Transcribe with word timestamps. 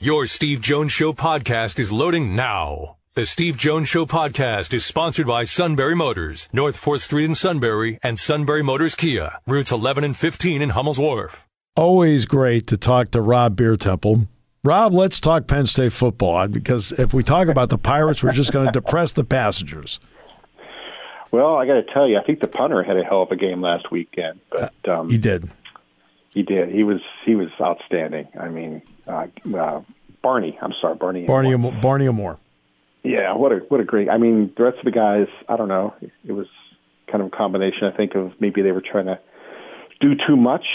Your 0.00 0.26
Steve 0.26 0.60
Jones 0.60 0.92
Show 0.92 1.12
podcast 1.12 1.76
is 1.80 1.90
loading 1.90 2.36
now. 2.36 2.98
The 3.14 3.26
Steve 3.26 3.56
Jones 3.56 3.88
Show 3.88 4.06
podcast 4.06 4.72
is 4.72 4.86
sponsored 4.86 5.26
by 5.26 5.42
Sunbury 5.42 5.96
Motors, 5.96 6.48
North 6.52 6.80
4th 6.80 7.00
Street 7.00 7.24
in 7.24 7.34
Sunbury, 7.34 7.98
and 8.00 8.16
Sunbury 8.16 8.62
Motors 8.62 8.94
Kia, 8.94 9.40
routes 9.44 9.72
11 9.72 10.04
and 10.04 10.16
15 10.16 10.62
in 10.62 10.68
Hummel's 10.70 11.00
Wharf. 11.00 11.42
Always 11.74 12.26
great 12.26 12.68
to 12.68 12.76
talk 12.76 13.10
to 13.10 13.20
Rob 13.20 13.56
Biertempel. 13.56 14.28
Rob, 14.62 14.94
let's 14.94 15.18
talk 15.18 15.48
Penn 15.48 15.66
State 15.66 15.92
football 15.92 16.46
because 16.46 16.92
if 16.92 17.12
we 17.12 17.24
talk 17.24 17.48
about 17.48 17.68
the 17.68 17.76
Pirates, 17.76 18.22
we're 18.22 18.30
just 18.30 18.52
going 18.52 18.66
to 18.66 18.72
depress 18.72 19.10
the 19.10 19.24
passengers. 19.24 19.98
Well, 21.32 21.56
I 21.56 21.66
got 21.66 21.74
to 21.74 21.92
tell 21.92 22.08
you, 22.08 22.18
I 22.18 22.22
think 22.22 22.38
the 22.38 22.46
punter 22.46 22.84
had 22.84 22.96
a 22.96 23.02
hell 23.02 23.22
of 23.22 23.32
a 23.32 23.36
game 23.36 23.60
last 23.60 23.90
weekend. 23.90 24.38
But 24.48 24.74
um, 24.88 25.10
he 25.10 25.18
did. 25.18 25.50
He 26.32 26.44
did. 26.44 26.68
He 26.68 26.84
was 26.84 27.00
he 27.24 27.34
was 27.34 27.48
outstanding. 27.60 28.28
I 28.38 28.48
mean, 28.48 28.82
uh, 29.08 29.26
uh, 29.56 29.82
Barney. 30.22 30.58
I'm 30.60 30.72
sorry, 30.80 30.96
Barney. 30.96 31.26
Barney 31.26 31.56
Barney 31.56 32.06
Amor. 32.06 32.38
Yeah, 33.02 33.34
what 33.34 33.52
a 33.52 33.56
what 33.68 33.80
a 33.80 33.84
great. 33.84 34.08
I 34.08 34.18
mean, 34.18 34.52
the 34.56 34.64
rest 34.64 34.78
of 34.78 34.84
the 34.84 34.90
guys. 34.90 35.28
I 35.48 35.56
don't 35.56 35.68
know. 35.68 35.94
It 36.24 36.32
was 36.32 36.46
kind 37.10 37.22
of 37.22 37.32
a 37.32 37.36
combination. 37.36 37.84
I 37.84 37.96
think 37.96 38.14
of 38.14 38.32
maybe 38.40 38.62
they 38.62 38.72
were 38.72 38.82
trying 38.82 39.06
to 39.06 39.18
do 40.00 40.14
too 40.26 40.36
much. 40.36 40.66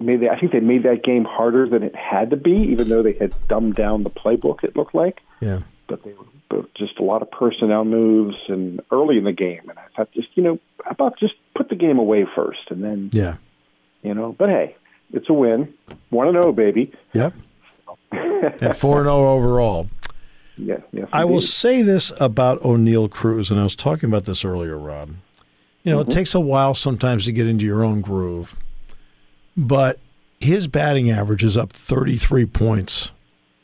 Maybe 0.00 0.28
I 0.28 0.38
think 0.38 0.52
they 0.52 0.60
made 0.60 0.84
that 0.84 1.02
game 1.02 1.24
harder 1.24 1.68
than 1.68 1.82
it 1.82 1.94
had 1.94 2.30
to 2.30 2.36
be, 2.36 2.68
even 2.70 2.88
though 2.88 3.02
they 3.02 3.14
had 3.14 3.34
dumbed 3.48 3.74
down 3.74 4.04
the 4.04 4.10
playbook. 4.10 4.64
It 4.64 4.76
looked 4.76 4.94
like. 4.94 5.20
Yeah. 5.40 5.60
But 5.88 6.04
they 6.04 6.12
were 6.12 6.24
but 6.48 6.72
just 6.74 6.98
a 6.98 7.02
lot 7.02 7.22
of 7.22 7.30
personnel 7.30 7.84
moves 7.84 8.36
and 8.48 8.80
early 8.90 9.18
in 9.18 9.24
the 9.24 9.32
game. 9.32 9.68
And 9.68 9.78
I 9.78 9.84
thought, 9.96 10.10
just 10.12 10.28
you 10.34 10.42
know, 10.42 10.58
about 10.88 11.18
just 11.18 11.34
put 11.54 11.68
the 11.68 11.76
game 11.76 11.98
away 11.98 12.26
first, 12.34 12.70
and 12.70 12.82
then 12.82 13.10
yeah, 13.12 13.36
you 14.02 14.14
know. 14.14 14.34
But 14.36 14.48
hey, 14.48 14.76
it's 15.12 15.28
a 15.28 15.32
win, 15.32 15.74
one 16.10 16.28
and 16.28 16.34
zero, 16.34 16.52
baby. 16.52 16.92
Yep. 17.12 17.34
and 18.12 18.76
four 18.76 18.98
and 18.98 19.06
zero 19.06 19.30
overall. 19.30 19.88
Yeah, 20.56 20.78
yes, 20.92 21.08
I 21.12 21.24
will 21.24 21.40
say 21.40 21.82
this 21.82 22.12
about 22.20 22.60
Oneil 22.62 23.08
Cruz, 23.10 23.50
and 23.50 23.60
I 23.60 23.62
was 23.62 23.76
talking 23.76 24.08
about 24.08 24.24
this 24.24 24.44
earlier, 24.44 24.76
Rob. 24.76 25.10
You 25.84 25.92
know, 25.92 26.00
mm-hmm. 26.00 26.10
it 26.10 26.14
takes 26.14 26.34
a 26.34 26.40
while 26.40 26.74
sometimes 26.74 27.26
to 27.26 27.32
get 27.32 27.46
into 27.46 27.64
your 27.64 27.84
own 27.84 28.00
groove, 28.00 28.56
but 29.56 30.00
his 30.40 30.66
batting 30.66 31.10
average 31.10 31.44
is 31.44 31.56
up 31.56 31.72
33 31.72 32.46
points 32.46 33.10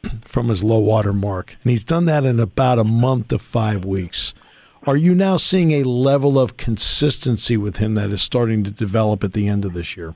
from 0.22 0.48
his 0.48 0.62
low 0.62 0.78
water 0.78 1.12
mark. 1.12 1.56
And 1.62 1.70
he's 1.70 1.84
done 1.84 2.04
that 2.06 2.24
in 2.24 2.40
about 2.40 2.78
a 2.78 2.84
month 2.84 3.28
to 3.28 3.38
five 3.38 3.84
weeks. 3.84 4.34
Are 4.86 4.96
you 4.96 5.14
now 5.14 5.36
seeing 5.36 5.72
a 5.72 5.82
level 5.82 6.38
of 6.38 6.56
consistency 6.56 7.56
with 7.56 7.78
him 7.78 7.94
that 7.94 8.10
is 8.10 8.20
starting 8.20 8.64
to 8.64 8.70
develop 8.70 9.24
at 9.24 9.32
the 9.32 9.48
end 9.48 9.64
of 9.64 9.72
this 9.72 9.96
year? 9.96 10.14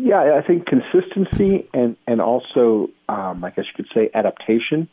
Yeah, 0.00 0.38
I 0.38 0.46
think 0.46 0.64
consistency 0.66 1.68
and 1.74 1.96
and 2.06 2.20
also, 2.20 2.88
um, 3.08 3.42
I 3.42 3.50
guess 3.50 3.64
you 3.66 3.84
could 3.84 3.88
say, 3.92 4.08
adaptation. 4.14 4.88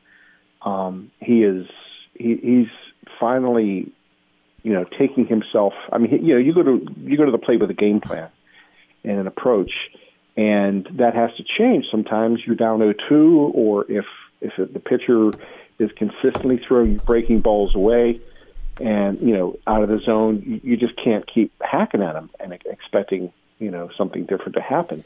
Um, 0.64 1.12
he 1.20 1.44
is 1.44 1.68
he, 2.16 2.36
he's 2.42 3.04
finally, 3.20 3.92
you 4.64 4.74
know, 4.74 4.84
taking 4.84 5.28
himself. 5.28 5.74
I 5.92 6.00
mean, 6.00 6.26
you 6.26 6.34
know, 6.34 6.40
you 6.40 6.56
go 6.56 6.64
to 6.64 6.88
you 7.04 7.18
go 7.18 7.26
to 7.26 7.32
the 7.32 7.38
plate 7.38 7.60
with 7.60 7.70
a 7.70 7.76
game 7.76 8.02
plan 8.02 8.30
and 9.04 9.20
an 9.20 9.28
approach, 9.28 9.72
and 10.36 10.90
that 10.94 11.14
has 11.14 11.30
to 11.38 11.44
change. 11.44 11.86
Sometimes 11.92 12.40
you're 12.44 12.56
down 12.56 12.80
0-2, 12.80 13.54
or 13.54 13.86
if 13.88 14.06
if 14.42 14.54
the 14.58 14.80
pitcher 14.80 15.30
is 15.78 15.92
consistently 15.98 16.60
throwing 16.68 16.98
breaking 16.98 17.42
balls 17.42 17.76
away, 17.76 18.20
and 18.82 19.22
you 19.22 19.38
know 19.38 19.56
out 19.68 19.84
of 19.84 19.90
the 19.90 20.00
zone, 20.00 20.42
you, 20.44 20.72
you 20.72 20.78
just 20.78 20.96
can't 20.96 21.32
keep 21.32 21.54
hacking 21.62 22.02
at 22.02 22.16
him 22.16 22.32
and 22.40 22.54
expecting 22.66 23.32
you 23.60 23.72
know 23.72 23.90
something 23.98 24.26
different 24.26 24.56
to 24.56 24.62
happen. 24.62 25.04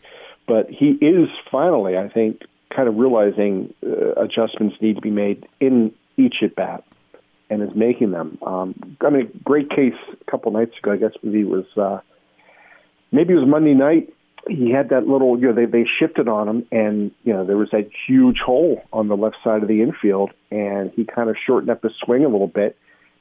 But 0.47 0.69
he 0.69 0.91
is 1.01 1.29
finally, 1.51 1.97
I 1.97 2.09
think, 2.09 2.41
kind 2.75 2.87
of 2.87 2.95
realizing 2.95 3.73
uh, 3.85 4.13
adjustments 4.13 4.77
need 4.81 4.95
to 4.95 5.01
be 5.01 5.11
made 5.11 5.47
in 5.59 5.93
each 6.17 6.37
at 6.41 6.55
bat, 6.55 6.83
and 7.49 7.61
is 7.61 7.75
making 7.75 8.11
them. 8.11 8.37
Um, 8.45 8.97
I 9.01 9.09
mean, 9.09 9.29
great 9.43 9.69
case 9.69 9.93
a 10.19 10.31
couple 10.31 10.51
nights 10.51 10.77
ago. 10.77 10.91
I 10.91 10.97
guess 10.97 11.11
maybe 11.21 11.41
it 11.41 11.49
was 11.49 11.65
uh, 11.77 11.99
maybe 13.11 13.33
it 13.33 13.37
was 13.37 13.47
Monday 13.47 13.73
night 13.73 14.13
he 14.47 14.71
had 14.71 14.89
that 14.89 15.07
little, 15.07 15.39
you 15.39 15.47
know, 15.47 15.53
they 15.53 15.65
they 15.65 15.85
shifted 15.99 16.27
on 16.27 16.47
him, 16.47 16.65
and 16.71 17.11
you 17.23 17.33
know 17.33 17.45
there 17.45 17.57
was 17.57 17.69
that 17.71 17.89
huge 18.07 18.37
hole 18.39 18.81
on 18.93 19.07
the 19.07 19.17
left 19.17 19.37
side 19.43 19.61
of 19.61 19.67
the 19.67 19.81
infield, 19.81 20.31
and 20.51 20.91
he 20.95 21.03
kind 21.05 21.29
of 21.29 21.35
shortened 21.45 21.69
up 21.69 21.83
his 21.83 21.91
swing 22.03 22.23
a 22.23 22.29
little 22.29 22.47
bit, 22.47 22.77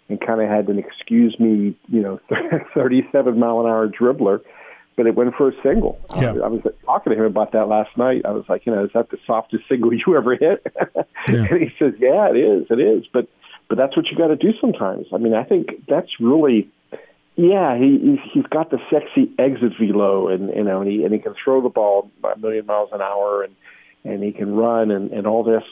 and 0.09 0.21
kind 0.21 0.41
of 0.41 0.49
had 0.49 0.69
an 0.69 0.79
excuse 0.79 1.39
me, 1.39 1.77
you 1.89 2.01
know, 2.01 2.21
37 2.75 3.39
mile 3.39 3.61
an 3.61 3.67
hour 3.67 3.89
dribbler, 3.89 4.41
but 4.99 5.07
it 5.07 5.15
went 5.15 5.33
for 5.37 5.49
a 5.49 5.53
single. 5.63 5.97
Yeah. 6.21 6.33
I, 6.33 6.47
I 6.47 6.49
was 6.49 6.61
talking 6.85 7.13
to 7.13 7.19
him 7.19 7.25
about 7.25 7.53
that 7.53 7.69
last 7.69 7.97
night. 7.97 8.23
I 8.25 8.33
was 8.33 8.45
like, 8.49 8.67
you 8.67 8.75
know, 8.75 8.85
is 8.85 8.91
that 8.95 9.11
the 9.11 9.19
softest 9.27 9.63
single 9.69 9.95
you 10.07 10.17
ever 10.17 10.35
hit? 10.35 10.67
Yeah. 11.29 11.47
and 11.51 11.63
he 11.63 11.71
says, 11.79 11.95
yeah, 12.01 12.29
it 12.29 12.37
is, 12.37 12.67
it 12.69 12.81
is, 12.81 13.05
but 13.13 13.29
but 13.69 13.79
that's 13.79 13.97
what 13.97 14.07
you 14.11 14.17
got 14.17 14.29
to 14.29 14.37
do 14.37 14.53
sometimes. 14.61 15.07
I 15.15 15.19
mean, 15.19 15.35
I 15.35 15.45
think 15.45 15.87
that's 15.87 16.09
really 16.21 16.69
yeah, 17.37 17.79
he 17.79 18.19
he's 18.35 18.47
got 18.51 18.71
the 18.71 18.79
sexy 18.91 19.31
exit 19.39 19.75
velo, 19.81 20.27
and 20.27 20.49
you 20.49 20.65
know, 20.65 20.81
and 20.81 20.91
he 20.91 21.05
and 21.05 21.15
he 21.15 21.21
can 21.21 21.35
throw 21.43 21.63
the 21.63 21.69
ball 21.69 22.11
a 22.25 22.37
million 22.37 22.67
miles 22.67 22.91
an 22.93 23.01
hour, 23.01 23.45
and 23.45 23.55
and 24.05 24.23
he 24.25 24.33
can 24.33 24.57
run 24.57 24.91
and 24.91 25.13
and 25.13 25.27
all 25.27 25.45
this. 25.45 25.63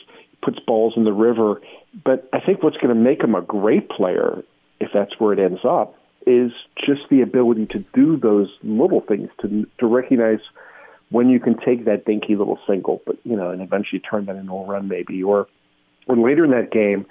puts 0.42 0.60
balls 0.60 0.94
in 0.96 1.02
the 1.02 1.12
river, 1.12 1.60
but 2.04 2.28
I 2.32 2.38
think 2.38 2.62
what's 2.62 2.76
going 2.76 2.94
to 2.94 3.02
make 3.10 3.20
him 3.20 3.34
a 3.34 3.42
great 3.42 3.88
player, 3.88 4.44
if 4.78 4.90
that's 4.94 5.18
where 5.18 5.32
it 5.32 5.40
ends 5.40 5.64
up, 5.64 5.96
is 6.26 6.52
just 6.76 7.02
the 7.08 7.22
ability 7.22 7.66
to 7.66 7.78
do 7.94 8.16
those 8.16 8.48
little 8.62 9.00
things 9.00 9.30
to 9.40 9.66
to 9.78 9.86
recognize 9.86 10.40
when 11.10 11.28
you 11.28 11.38
can 11.38 11.56
take 11.56 11.84
that 11.84 12.04
dinky 12.04 12.34
little 12.34 12.58
single, 12.66 13.00
but 13.06 13.16
you 13.24 13.36
know, 13.36 13.50
and 13.50 13.62
eventually 13.62 14.00
turn 14.00 14.26
that 14.26 14.36
into 14.36 14.52
a 14.52 14.64
run, 14.66 14.88
maybe, 14.88 15.22
or 15.22 15.46
when 16.06 16.22
later 16.22 16.44
in 16.44 16.50
that 16.50 16.70
game 16.70 17.06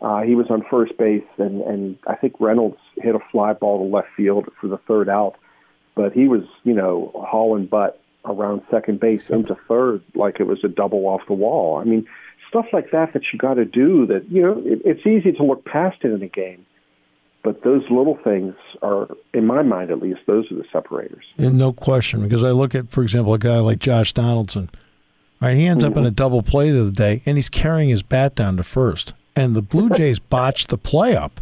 uh, 0.00 0.22
he 0.22 0.34
was 0.34 0.46
on 0.50 0.64
first 0.70 0.96
base, 0.96 1.24
and, 1.38 1.60
and 1.62 1.98
I 2.06 2.14
think 2.14 2.34
Reynolds 2.40 2.78
hit 2.96 3.14
a 3.14 3.20
fly 3.30 3.52
ball 3.52 3.78
to 3.78 3.94
left 3.94 4.08
field 4.16 4.48
for 4.60 4.68
the 4.68 4.78
third 4.78 5.08
out. 5.08 5.36
But 5.94 6.12
he 6.12 6.28
was, 6.28 6.44
you 6.64 6.72
know, 6.72 7.10
hauling 7.14 7.66
butt 7.66 8.00
around 8.24 8.62
second 8.70 9.00
base 9.00 9.28
into 9.28 9.56
third 9.68 10.02
like 10.14 10.40
it 10.40 10.46
was 10.46 10.62
a 10.64 10.68
double 10.68 11.06
off 11.06 11.22
the 11.26 11.34
wall. 11.34 11.78
I 11.78 11.84
mean, 11.84 12.06
stuff 12.48 12.66
like 12.72 12.92
that 12.92 13.12
that 13.12 13.22
you 13.32 13.38
got 13.38 13.54
to 13.54 13.64
do 13.64 14.06
that, 14.06 14.30
you 14.30 14.42
know, 14.42 14.62
it, 14.64 14.82
it's 14.84 15.06
easy 15.06 15.32
to 15.32 15.42
look 15.42 15.64
past 15.64 15.98
it 16.02 16.12
in 16.12 16.22
a 16.22 16.28
game. 16.28 16.64
But 17.42 17.62
those 17.62 17.82
little 17.90 18.18
things 18.22 18.54
are, 18.82 19.08
in 19.32 19.46
my 19.46 19.62
mind 19.62 19.90
at 19.90 20.00
least, 20.00 20.20
those 20.26 20.50
are 20.52 20.56
the 20.56 20.64
separators. 20.70 21.24
And 21.38 21.56
no 21.56 21.72
question, 21.72 22.22
because 22.22 22.44
I 22.44 22.50
look 22.50 22.74
at, 22.74 22.90
for 22.90 23.02
example, 23.02 23.32
a 23.32 23.38
guy 23.38 23.58
like 23.60 23.78
Josh 23.78 24.12
Donaldson. 24.12 24.70
Right, 25.40 25.56
he 25.56 25.64
ends 25.64 25.82
mm-hmm. 25.82 25.94
up 25.94 25.98
in 25.98 26.04
a 26.04 26.10
double 26.10 26.42
play 26.42 26.70
the 26.70 26.82
other 26.82 26.90
day, 26.90 27.22
and 27.24 27.38
he's 27.38 27.48
carrying 27.48 27.88
his 27.88 28.02
bat 28.02 28.34
down 28.34 28.58
to 28.58 28.62
first 28.62 29.14
and 29.36 29.54
the 29.54 29.62
Blue 29.62 29.90
Jays 29.90 30.18
botched 30.30 30.68
the 30.68 30.78
play 30.78 31.16
up. 31.16 31.40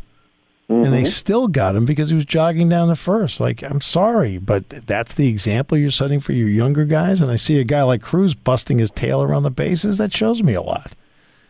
Mm-hmm. 0.70 0.84
And 0.84 0.92
they 0.92 1.02
mm-hmm. 1.02 1.06
still 1.06 1.48
got 1.48 1.74
him 1.74 1.86
because 1.86 2.10
he 2.10 2.14
was 2.14 2.26
jogging 2.26 2.68
down 2.68 2.88
the 2.88 2.96
first. 2.96 3.40
Like, 3.40 3.62
I'm 3.62 3.80
sorry, 3.80 4.36
but 4.36 4.68
that's 4.68 5.14
the 5.14 5.26
example 5.28 5.78
you're 5.78 5.90
setting 5.90 6.20
for 6.20 6.32
your 6.32 6.48
younger 6.48 6.84
guys. 6.84 7.22
And 7.22 7.30
I 7.30 7.36
see 7.36 7.58
a 7.58 7.64
guy 7.64 7.82
like 7.84 8.02
Cruz 8.02 8.34
busting 8.34 8.78
his 8.78 8.90
tail 8.90 9.22
around 9.22 9.44
the 9.44 9.50
bases. 9.50 9.96
That 9.96 10.12
shows 10.12 10.42
me 10.42 10.52
a 10.52 10.62
lot. 10.62 10.92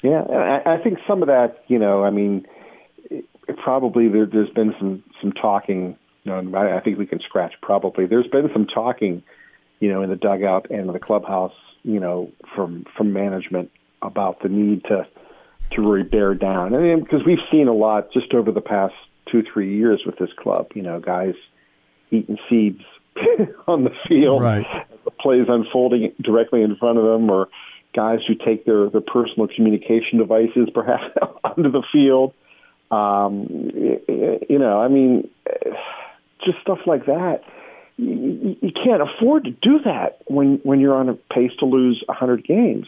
Yeah, 0.02 0.22
I, 0.22 0.74
I 0.74 0.78
think 0.78 1.00
some 1.04 1.20
of 1.20 1.26
that, 1.26 1.64
you 1.66 1.80
know, 1.80 2.04
I 2.04 2.10
mean, 2.10 2.46
probably 3.56 4.08
there, 4.08 4.26
there's 4.26 4.50
been 4.50 4.74
some 4.78 5.02
some 5.20 5.32
talking. 5.32 5.96
You 6.24 6.42
know, 6.42 6.58
I, 6.58 6.78
I 6.78 6.80
think 6.80 6.98
we 6.98 7.06
can 7.06 7.20
scratch 7.20 7.54
probably. 7.62 8.06
There's 8.06 8.26
been 8.26 8.50
some 8.52 8.66
talking, 8.66 9.22
you 9.80 9.90
know, 9.90 10.02
in 10.02 10.10
the 10.10 10.16
dugout 10.16 10.70
and 10.70 10.80
in 10.80 10.92
the 10.92 10.98
clubhouse, 10.98 11.54
you 11.82 12.00
know, 12.00 12.30
from 12.54 12.84
from 12.96 13.12
management 13.12 13.70
about 14.02 14.42
the 14.42 14.48
need 14.48 14.84
to 14.84 15.06
to 15.72 15.82
really 15.82 16.02
bear 16.02 16.34
down. 16.34 16.72
Mean, 16.72 17.00
because 17.00 17.24
we've 17.24 17.38
seen 17.50 17.68
a 17.68 17.74
lot 17.74 18.12
just 18.12 18.32
over 18.34 18.52
the 18.52 18.60
past 18.60 18.94
two, 19.30 19.42
three 19.52 19.76
years 19.76 20.02
with 20.06 20.16
this 20.16 20.30
club. 20.38 20.68
You 20.74 20.82
know, 20.82 21.00
guys 21.00 21.34
eating 22.10 22.38
seeds 22.48 22.82
on 23.66 23.84
the 23.84 23.92
field, 24.08 24.42
right. 24.42 24.66
the 25.04 25.10
plays 25.10 25.46
unfolding 25.48 26.12
directly 26.20 26.62
in 26.62 26.76
front 26.76 26.98
of 26.98 27.04
them, 27.04 27.30
or 27.30 27.48
guys 27.94 28.20
who 28.26 28.34
take 28.34 28.64
their 28.64 28.88
their 28.90 29.00
personal 29.00 29.48
communication 29.48 30.18
devices 30.18 30.68
perhaps 30.72 31.04
onto 31.44 31.70
the 31.70 31.82
field. 31.92 32.34
Um, 32.90 33.46
you 34.48 34.58
know, 34.58 34.80
I 34.80 34.88
mean, 34.88 35.28
just 36.44 36.60
stuff 36.62 36.80
like 36.86 37.06
that. 37.06 37.42
You, 37.96 38.56
you 38.60 38.72
can't 38.72 39.02
afford 39.02 39.44
to 39.44 39.50
do 39.50 39.80
that 39.84 40.18
when 40.26 40.60
when 40.62 40.80
you're 40.80 40.94
on 40.94 41.08
a 41.08 41.14
pace 41.14 41.52
to 41.58 41.66
lose 41.66 42.02
100 42.06 42.44
games. 42.44 42.86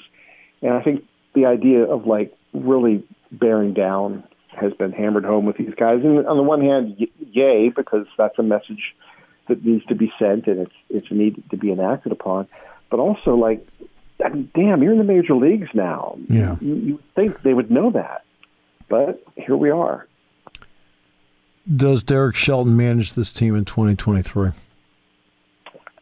And 0.63 0.73
I 0.73 0.83
think 0.83 1.05
the 1.35 1.47
idea 1.47 1.85
of 1.85 2.07
like 2.07 2.37
really 2.53 3.03
bearing 3.33 3.75
down 3.75 4.25
has 4.49 4.73
been 4.75 4.93
hammered 4.93 5.25
home 5.25 5.47
with 5.47 5.57
these 5.57 5.75
guys. 5.75 6.01
And 6.03 6.27
on 6.27 6.37
the 6.37 6.43
one 6.43 6.61
hand, 6.61 6.97
yay, 7.33 7.69
because 7.69 8.07
that's 8.17 8.39
a 8.39 8.43
message 8.43 8.95
that 9.49 9.65
needs 9.65 9.85
to 9.87 9.95
be 9.95 10.13
sent 10.19 10.47
and 10.47 10.61
it's 10.61 10.75
it's 10.89 11.11
needed 11.11 11.43
to 11.51 11.57
be 11.57 11.71
enacted 11.73 12.13
upon. 12.13 12.47
But 12.91 13.01
also, 13.01 13.35
like, 13.35 13.67
I 14.25 14.29
mean, 14.29 14.51
damn, 14.55 14.83
you're 14.83 14.93
in 14.93 14.99
the 14.99 15.05
major 15.05 15.35
leagues 15.35 15.69
now. 15.75 16.19
Yeah, 16.29 16.57
you, 16.61 16.75
you 16.75 17.03
think 17.15 17.43
they 17.43 17.55
would 17.55 17.71
know 17.71 17.91
that, 17.91 18.25
but 18.91 19.25
here 19.37 19.57
we 19.57 19.71
are. 19.71 20.07
Does 21.75 22.03
Derek 22.03 22.37
Shelton 22.37 22.77
manage 22.77 23.15
this 23.15 23.33
team 23.33 23.57
in 23.57 23.65
2023? 23.65 24.51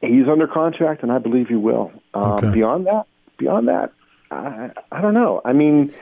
He's 0.00 0.26
under 0.28 0.48
contract, 0.48 1.02
and 1.02 1.12
I 1.12 1.18
believe 1.18 1.48
he 1.48 1.56
will. 1.56 1.92
Um, 2.14 2.32
okay. 2.32 2.50
Beyond 2.50 2.86
that, 2.86 3.06
beyond 3.36 3.68
that, 3.68 3.92
I, 4.30 4.70
I 4.90 5.00
don't 5.00 5.14
know. 5.14 5.42
I 5.44 5.52
mean, 5.52 5.92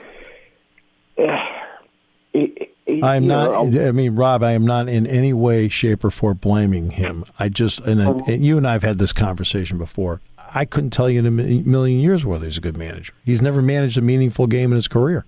eh, 1.17 1.23
it, 2.33 2.73
it, 2.85 3.03
I'm 3.03 3.27
not. 3.27 3.67
know, 3.67 3.87
I 3.87 3.91
mean, 3.91 4.15
Rob, 4.15 4.43
I 4.43 4.53
am 4.53 4.65
not 4.65 4.87
in 4.87 5.05
any 5.05 5.33
way, 5.33 5.67
shape, 5.67 6.05
or 6.05 6.11
form 6.11 6.37
blaming 6.37 6.91
him. 6.91 7.25
I 7.37 7.49
just, 7.49 7.79
and, 7.81 8.01
I, 8.01 8.11
and 8.27 8.45
you 8.45 8.57
and 8.57 8.65
I 8.65 8.73
have 8.73 8.83
had 8.83 8.97
this 8.99 9.11
conversation 9.11 9.77
before. 9.77 10.21
I 10.37 10.63
couldn't 10.63 10.91
tell 10.91 11.09
you 11.09 11.19
in 11.19 11.25
a 11.25 11.31
million 11.31 11.99
years 11.99 12.25
whether 12.25 12.45
he's 12.45 12.57
a 12.57 12.61
good 12.61 12.77
manager. 12.77 13.13
He's 13.25 13.41
never 13.41 13.61
managed 13.61 13.97
a 13.97 14.01
meaningful 14.01 14.47
game 14.47 14.71
in 14.71 14.75
his 14.75 14.87
career. 14.87 15.25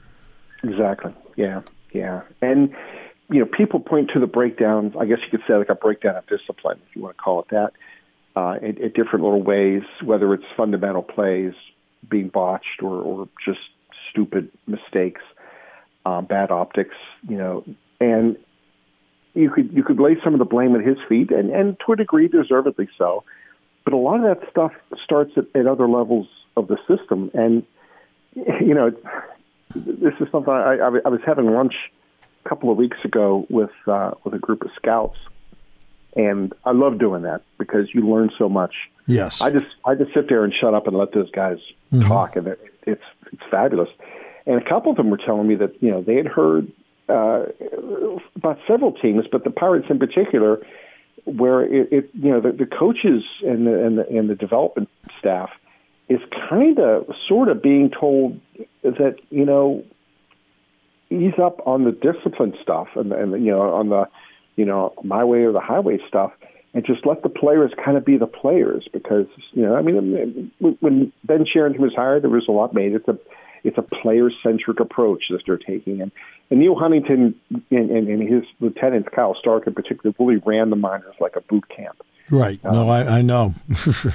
Exactly. 0.64 1.14
Yeah. 1.36 1.62
Yeah. 1.94 2.22
And 2.42 2.76
you 3.32 3.40
know, 3.40 3.46
people 3.46 3.80
point 3.80 4.10
to 4.14 4.20
the 4.20 4.28
breakdowns. 4.28 4.94
I 5.00 5.06
guess 5.06 5.20
you 5.24 5.30
could 5.38 5.46
say 5.48 5.56
like 5.56 5.70
a 5.70 5.76
breakdown 5.76 6.16
of 6.16 6.26
discipline, 6.28 6.80
if 6.90 6.96
you 6.96 7.04
want 7.04 7.16
to 7.18 7.22
call 7.22 7.42
it 7.42 7.48
that, 7.52 7.74
uh, 8.36 8.56
in, 8.62 8.78
in 8.78 8.92
different 8.94 9.24
little 9.24 9.44
ways. 9.44 9.84
Whether 10.04 10.34
it's 10.34 10.44
fundamental 10.58 11.04
plays 11.04 11.54
being 12.10 12.30
botched 12.30 12.82
or, 12.82 13.02
or 13.02 13.30
just 13.46 13.60
stupid 14.10 14.50
mistakes, 14.66 15.22
um, 16.06 16.26
bad 16.26 16.50
optics. 16.52 16.96
You 17.28 17.38
know, 17.38 17.64
and 18.00 18.38
you 19.34 19.52
could 19.52 19.72
you 19.74 19.84
could 19.84 20.00
lay 20.00 20.18
some 20.24 20.34
of 20.34 20.40
the 20.40 20.46
blame 20.46 20.76
at 20.76 20.86
his 20.86 20.98
feet, 21.08 21.32
and 21.32 21.52
and 21.52 21.78
to 21.86 21.94
a 21.94 21.96
degree, 21.96 22.28
deservedly 22.28 22.90
so. 22.98 23.24
But 23.86 23.94
a 23.94 23.98
lot 23.98 24.24
of 24.24 24.40
that 24.40 24.50
stuff 24.50 24.72
starts 25.04 25.32
at, 25.38 25.46
at 25.56 25.68
other 25.68 25.88
levels 25.88 26.28
of 26.58 26.68
the 26.68 26.78
system, 26.88 27.30
and 27.34 27.64
you 28.36 28.74
know, 28.74 28.92
this 29.76 30.14
is 30.20 30.28
something 30.32 30.54
I, 30.54 30.78
I, 30.78 31.10
was 31.10 31.22
having 31.26 31.52
lunch 31.52 31.74
a 32.46 32.50
couple 32.50 32.72
of 32.72 32.78
weeks 32.78 32.98
ago 33.04 33.46
with 33.50 33.72
uh, 33.88 34.12
with 34.24 34.34
a 34.34 34.40
group 34.40 34.64
of 34.64 34.72
scouts, 34.76 35.18
and 36.16 36.54
I 36.66 36.72
love 36.72 37.00
doing 37.00 37.24
that 37.24 37.44
because 37.58 37.94
you 37.94 38.10
learn 38.10 38.32
so 38.38 38.50
much. 38.50 38.74
Yes. 39.06 39.42
I 39.42 39.52
just 39.52 39.68
I 39.86 39.96
just 39.96 40.14
sit 40.14 40.28
there 40.30 40.44
and 40.44 40.54
shut 40.60 40.74
up 40.74 40.88
and 40.88 40.98
let 40.98 41.14
those 41.14 41.30
guys 41.32 41.58
talk, 42.02 42.36
and 42.36 42.48
it, 42.48 42.60
it's 42.88 43.04
it's 43.32 43.44
fabulous. 43.52 43.90
And 44.46 44.60
a 44.60 44.68
couple 44.68 44.92
of 44.92 44.98
them 44.98 45.12
were 45.12 45.18
telling 45.18 45.48
me 45.48 45.56
that 45.56 45.82
you 45.82 45.92
know 45.92 46.02
they 46.02 46.16
had 46.16 46.28
heard 46.28 46.72
uh, 47.08 47.46
about 48.36 48.60
several 48.68 48.94
teams, 48.94 49.26
but 49.32 49.44
the 49.44 49.52
Pirates 49.52 49.88
in 49.90 50.00
particular, 50.00 50.60
where 51.26 51.62
it, 51.62 51.92
it 51.92 52.10
you 52.14 52.32
know 52.32 52.42
the, 52.42 52.52
the 52.52 52.66
coaches 52.66 53.24
and 53.44 53.68
the, 53.68 53.86
and 53.86 53.98
the 53.98 54.08
and 54.08 54.30
the 54.30 54.36
development 54.36 54.90
staff 55.20 55.52
is 56.10 56.20
kind 56.50 56.80
of 56.80 57.06
sort 57.28 57.48
of 57.50 57.62
being 57.62 57.92
told 57.92 58.40
that 58.84 59.16
you 59.30 59.46
know 59.46 59.86
ease 61.12 61.38
up 61.42 61.66
on 61.66 61.86
the 61.86 61.92
discipline 61.92 62.54
stuff 62.62 62.88
and 62.96 63.14
and 63.14 63.32
you 63.46 63.52
know 63.52 63.62
on 63.62 63.90
the 63.90 64.08
you 64.56 64.66
know 64.66 64.94
my 65.04 65.24
way 65.24 65.44
or 65.44 65.52
the 65.52 65.60
highway 65.60 66.00
stuff 66.08 66.32
and 66.74 66.86
just 66.86 67.06
let 67.06 67.24
the 67.24 67.30
players 67.30 67.72
kind 67.84 67.98
of 67.98 68.06
be 68.06 68.18
the 68.18 68.28
players 68.28 68.88
because 68.92 69.28
you 69.54 69.64
know 69.64 69.76
I 69.76 69.82
mean 69.82 69.98
um, 69.98 70.52
um, 70.68 70.78
when 70.80 71.14
Ben 71.24 71.46
Cherington 71.46 71.82
was 71.82 71.94
hired 71.96 72.24
there 72.24 72.30
was 72.30 72.48
a 72.48 72.52
lot 72.52 72.74
made 72.74 72.94
it's 72.94 73.08
a 73.08 73.18
it's 73.64 73.78
a 73.78 73.82
player 73.82 74.32
centric 74.42 74.80
approach 74.80 75.26
that 75.30 75.42
they're 75.46 75.58
taking 75.58 76.02
and 76.02 76.12
and 76.50 76.60
Neal 76.60 76.76
Huntington 76.76 77.36
and, 77.70 77.92
and, 77.92 78.08
and 78.08 78.28
his 78.28 78.44
lieutenants 78.60 79.10
Kyle 79.16 79.36
Stark 79.40 79.68
in 79.68 79.76
particular 79.76 80.14
really 80.18 80.42
ran 80.44 80.72
the 80.72 80.76
minors 80.76 81.16
like 81.20 81.36
a 81.36 81.42
boot 81.42 81.70
camp 81.70 82.02
right. 82.32 82.64
no, 82.64 82.84
um, 82.84 82.90
I, 82.90 83.18
I 83.18 83.22
know. 83.22 83.54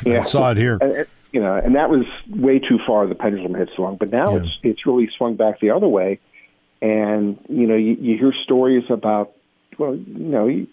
I 0.06 0.20
saw 0.20 0.52
it 0.52 0.56
here. 0.56 0.78
and, 0.80 1.06
you 1.34 1.40
know, 1.40 1.54
and 1.62 1.74
that 1.74 1.90
was 1.90 2.06
way 2.30 2.60
too 2.60 2.78
far. 2.86 3.06
The 3.08 3.16
pendulum 3.16 3.54
had 3.54 3.68
swung, 3.74 3.96
but 3.96 4.10
now 4.10 4.30
Yeah. 4.36 4.42
it's 4.42 4.58
it's 4.62 4.86
really 4.86 5.08
swung 5.18 5.34
back 5.34 5.58
the 5.60 5.70
other 5.70 5.88
way. 5.88 6.20
And 6.80 7.38
you 7.48 7.66
know, 7.66 7.74
you, 7.76 7.96
you 8.00 8.16
hear 8.16 8.32
stories 8.44 8.84
about. 8.88 9.32
Well, 9.76 9.96
you 9.96 10.28
know, 10.34 10.46
you, 10.46 10.68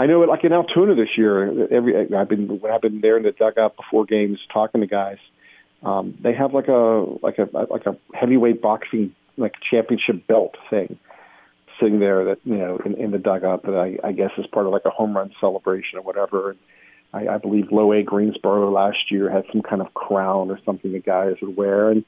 I 0.00 0.06
know 0.06 0.24
it 0.24 0.28
like 0.28 0.42
in 0.42 0.52
Altoona 0.52 0.96
this 0.96 1.16
year. 1.16 1.68
Every 1.72 2.12
I've 2.12 2.28
been 2.28 2.48
when 2.60 2.72
I've 2.72 2.80
been 2.82 3.00
there 3.00 3.16
in 3.16 3.22
the 3.22 3.30
dugout 3.30 3.76
before 3.76 4.04
games 4.04 4.40
talking 4.52 4.80
to 4.80 4.88
guys. 4.88 5.18
Um, 5.84 6.18
they 6.20 6.34
have 6.34 6.52
like 6.52 6.66
a 6.66 7.04
like 7.22 7.38
a 7.38 7.48
like 7.70 7.86
a 7.86 7.96
heavyweight 8.12 8.60
boxing 8.60 9.14
like 9.36 9.54
championship 9.70 10.26
belt 10.26 10.56
thing 10.68 10.98
sitting 11.80 12.00
there 12.00 12.24
that 12.24 12.38
you 12.44 12.56
know 12.56 12.78
in, 12.84 12.94
in 12.96 13.10
the 13.12 13.18
dugout 13.18 13.62
that 13.62 13.74
I, 13.74 14.08
I 14.08 14.10
guess 14.12 14.30
is 14.38 14.46
part 14.48 14.66
of 14.66 14.72
like 14.72 14.84
a 14.84 14.90
home 14.90 15.16
run 15.16 15.30
celebration 15.40 15.98
or 15.98 16.02
whatever. 16.02 16.50
And 16.50 16.58
I, 17.12 17.28
I 17.28 17.38
believe 17.38 17.70
Low 17.70 17.92
A 17.92 18.02
Greensboro 18.02 18.70
last 18.70 19.10
year 19.10 19.30
had 19.30 19.44
some 19.52 19.62
kind 19.62 19.82
of 19.82 19.92
crown 19.94 20.50
or 20.50 20.58
something 20.64 20.92
the 20.92 20.98
guys 21.00 21.34
would 21.42 21.56
wear, 21.56 21.90
and 21.90 22.04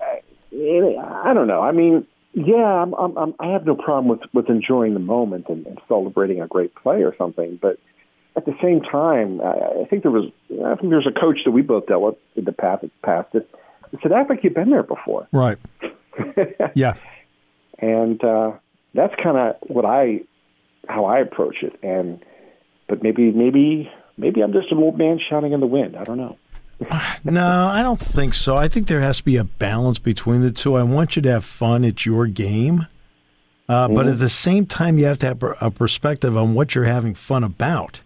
uh, 0.00 1.00
I 1.24 1.32
don't 1.34 1.46
know. 1.46 1.60
I 1.62 1.72
mean, 1.72 2.06
yeah, 2.32 2.54
I'm, 2.56 2.94
I'm, 2.94 3.16
I'm, 3.16 3.34
I 3.38 3.48
have 3.52 3.66
no 3.66 3.74
problem 3.74 4.08
with 4.08 4.20
with 4.32 4.48
enjoying 4.48 4.94
the 4.94 5.00
moment 5.00 5.46
and, 5.48 5.66
and 5.66 5.78
celebrating 5.88 6.40
a 6.40 6.46
great 6.46 6.74
play 6.74 7.02
or 7.02 7.14
something, 7.16 7.58
but 7.60 7.78
at 8.36 8.46
the 8.46 8.54
same 8.62 8.80
time, 8.80 9.40
I, 9.40 9.82
I 9.82 9.86
think 9.88 10.02
there 10.02 10.10
was 10.10 10.30
I 10.64 10.74
think 10.76 10.90
there's 10.90 11.06
a 11.06 11.20
coach 11.20 11.40
that 11.44 11.50
we 11.50 11.62
both 11.62 11.86
dealt 11.86 12.02
with 12.02 12.14
in 12.36 12.44
the 12.44 12.52
past 12.52 12.84
past 13.04 13.34
it 13.34 13.48
said 14.02 14.12
act 14.12 14.30
like 14.30 14.44
you've 14.44 14.54
been 14.54 14.70
there 14.70 14.82
before, 14.84 15.26
Right. 15.32 15.58
Yeah. 16.74 16.94
and 17.78 18.22
uh, 18.22 18.52
that's 18.94 19.14
kind 19.22 19.36
of 19.36 19.56
what 19.68 19.84
I 19.84 20.20
how 20.88 21.04
I 21.04 21.18
approach 21.20 21.56
it, 21.62 21.78
and 21.82 22.24
but 22.88 23.02
maybe 23.02 23.30
maybe 23.32 23.90
maybe 24.20 24.42
I'm 24.42 24.52
just 24.52 24.70
an 24.70 24.78
old 24.78 24.96
man 24.98 25.18
shouting 25.28 25.52
in 25.52 25.60
the 25.60 25.66
wind. 25.66 25.96
I 25.96 26.04
don't 26.04 26.18
know. 26.18 26.36
No, 27.24 27.66
I 27.66 27.82
don't 27.82 28.00
think 28.00 28.32
so. 28.34 28.56
I 28.56 28.66
think 28.68 28.88
there 28.88 29.00
has 29.02 29.18
to 29.18 29.24
be 29.24 29.36
a 29.36 29.44
balance 29.44 29.98
between 29.98 30.40
the 30.40 30.50
two. 30.50 30.76
I 30.76 30.82
want 30.82 31.14
you 31.16 31.22
to 31.22 31.30
have 31.30 31.44
fun. 31.44 31.84
It's 31.84 32.06
your 32.06 32.26
game. 32.26 32.86
Uh, 33.68 33.88
But 33.88 34.06
at 34.06 34.18
the 34.18 34.28
same 34.30 34.64
time, 34.66 34.98
you 34.98 35.04
have 35.04 35.18
to 35.18 35.26
have 35.26 35.42
a 35.60 35.70
perspective 35.70 36.36
on 36.36 36.54
what 36.54 36.74
you're 36.74 36.84
having 36.84 37.14
fun 37.14 37.44
about. 37.44 38.00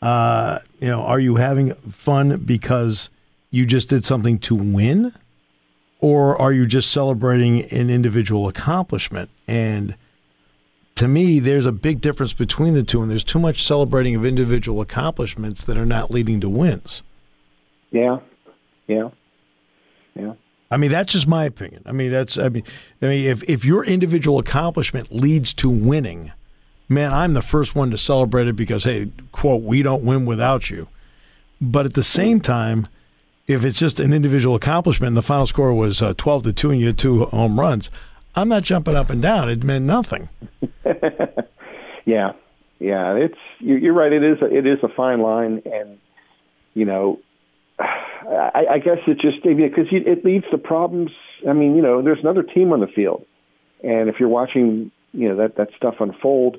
Uh, 0.00 0.60
you 0.80 0.88
know, 0.88 1.00
are 1.02 1.18
you 1.18 1.36
having 1.36 1.74
fun 1.90 2.38
because 2.44 3.10
you 3.50 3.66
just 3.66 3.88
did 3.88 4.04
something 4.04 4.38
to 4.40 4.54
win, 4.54 5.12
or 5.98 6.40
are 6.40 6.52
you 6.52 6.66
just 6.66 6.90
celebrating 6.90 7.62
an 7.72 7.90
individual 7.90 8.46
accomplishment? 8.48 9.30
And 9.48 9.96
to 10.96 11.08
me, 11.08 11.40
there's 11.40 11.66
a 11.66 11.72
big 11.72 12.00
difference 12.00 12.32
between 12.32 12.74
the 12.74 12.82
two, 12.82 13.02
and 13.02 13.10
there's 13.10 13.24
too 13.24 13.38
much 13.38 13.62
celebrating 13.62 14.14
of 14.14 14.24
individual 14.24 14.80
accomplishments 14.80 15.64
that 15.64 15.76
are 15.76 15.86
not 15.86 16.10
leading 16.10 16.40
to 16.40 16.48
wins. 16.48 17.02
Yeah, 17.90 18.20
yeah, 18.86 19.10
yeah. 20.14 20.34
I 20.70 20.76
mean, 20.76 20.90
that's 20.90 21.12
just 21.12 21.26
my 21.26 21.44
opinion. 21.44 21.82
I 21.86 21.92
mean, 21.92 22.10
that's 22.10 22.38
I 22.38 22.48
mean, 22.48 22.64
I 23.02 23.06
mean, 23.06 23.24
if 23.26 23.42
if 23.44 23.64
your 23.64 23.84
individual 23.84 24.38
accomplishment 24.38 25.12
leads 25.12 25.52
to 25.54 25.70
winning, 25.70 26.32
man, 26.88 27.12
I'm 27.12 27.34
the 27.34 27.42
first 27.42 27.74
one 27.74 27.90
to 27.90 27.98
celebrate 27.98 28.48
it 28.48 28.56
because 28.56 28.84
hey, 28.84 29.10
quote, 29.32 29.62
we 29.62 29.82
don't 29.82 30.04
win 30.04 30.26
without 30.26 30.70
you. 30.70 30.88
But 31.60 31.86
at 31.86 31.94
the 31.94 32.02
same 32.02 32.40
time, 32.40 32.88
if 33.46 33.64
it's 33.64 33.78
just 33.78 34.00
an 34.00 34.12
individual 34.12 34.54
accomplishment 34.54 35.08
and 35.08 35.16
the 35.16 35.22
final 35.22 35.46
score 35.46 35.72
was 35.72 36.02
uh, 36.02 36.14
12 36.16 36.44
to 36.44 36.52
2 36.52 36.70
and 36.70 36.80
you 36.80 36.86
had 36.86 36.98
two 36.98 37.26
home 37.26 37.60
runs, 37.60 37.90
I'm 38.36 38.48
not 38.48 38.62
jumping 38.64 38.94
up 38.96 39.10
and 39.10 39.22
down. 39.22 39.48
It 39.50 39.62
meant 39.64 39.84
nothing. 39.84 40.28
Yeah, 42.06 42.32
yeah. 42.80 43.14
It's 43.14 43.38
you- 43.60 43.76
you're 43.76 43.94
right. 43.94 44.12
It 44.12 44.22
is 44.22 44.42
a, 44.42 44.54
it 44.54 44.66
is 44.66 44.78
a 44.82 44.88
fine 44.94 45.20
line, 45.22 45.62
and 45.64 45.98
you 46.74 46.84
know, 46.84 47.18
I, 47.78 48.64
I 48.72 48.78
guess 48.78 48.98
it 49.06 49.18
just 49.20 49.42
because 49.42 49.86
it 49.90 50.22
leads 50.22 50.44
to 50.50 50.58
problems. 50.58 51.10
I 51.48 51.54
mean, 51.54 51.76
you 51.76 51.82
know, 51.82 52.02
there's 52.02 52.20
another 52.20 52.42
team 52.42 52.74
on 52.74 52.80
the 52.80 52.86
field, 52.86 53.24
and 53.82 54.10
if 54.10 54.16
you're 54.20 54.28
watching, 54.28 54.90
you 55.14 55.30
know, 55.30 55.36
that 55.36 55.56
that 55.56 55.68
stuff 55.78 55.94
unfold, 56.00 56.58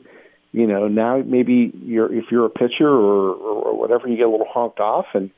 you 0.52 0.66
know, 0.66 0.88
now 0.88 1.22
maybe 1.24 1.72
you're 1.84 2.12
if 2.12 2.26
you're 2.32 2.46
a 2.48 2.50
pitcher 2.50 2.90
or 2.90 3.34
or 3.36 3.78
whatever, 3.78 4.08
you 4.08 4.18
get 4.18 4.26
a 4.26 4.30
little 4.32 4.48
honked 4.52 4.80
off, 4.80 5.06
and 5.14 5.30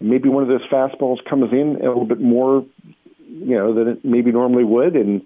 maybe 0.00 0.30
one 0.30 0.42
of 0.42 0.48
those 0.48 0.66
fastballs 0.72 1.22
comes 1.28 1.52
in 1.52 1.76
a 1.82 1.88
little 1.88 2.06
bit 2.06 2.20
more, 2.20 2.64
you 3.28 3.56
know, 3.58 3.74
than 3.74 3.88
it 3.88 4.04
maybe 4.06 4.32
normally 4.32 4.64
would, 4.64 4.96
and 4.96 5.20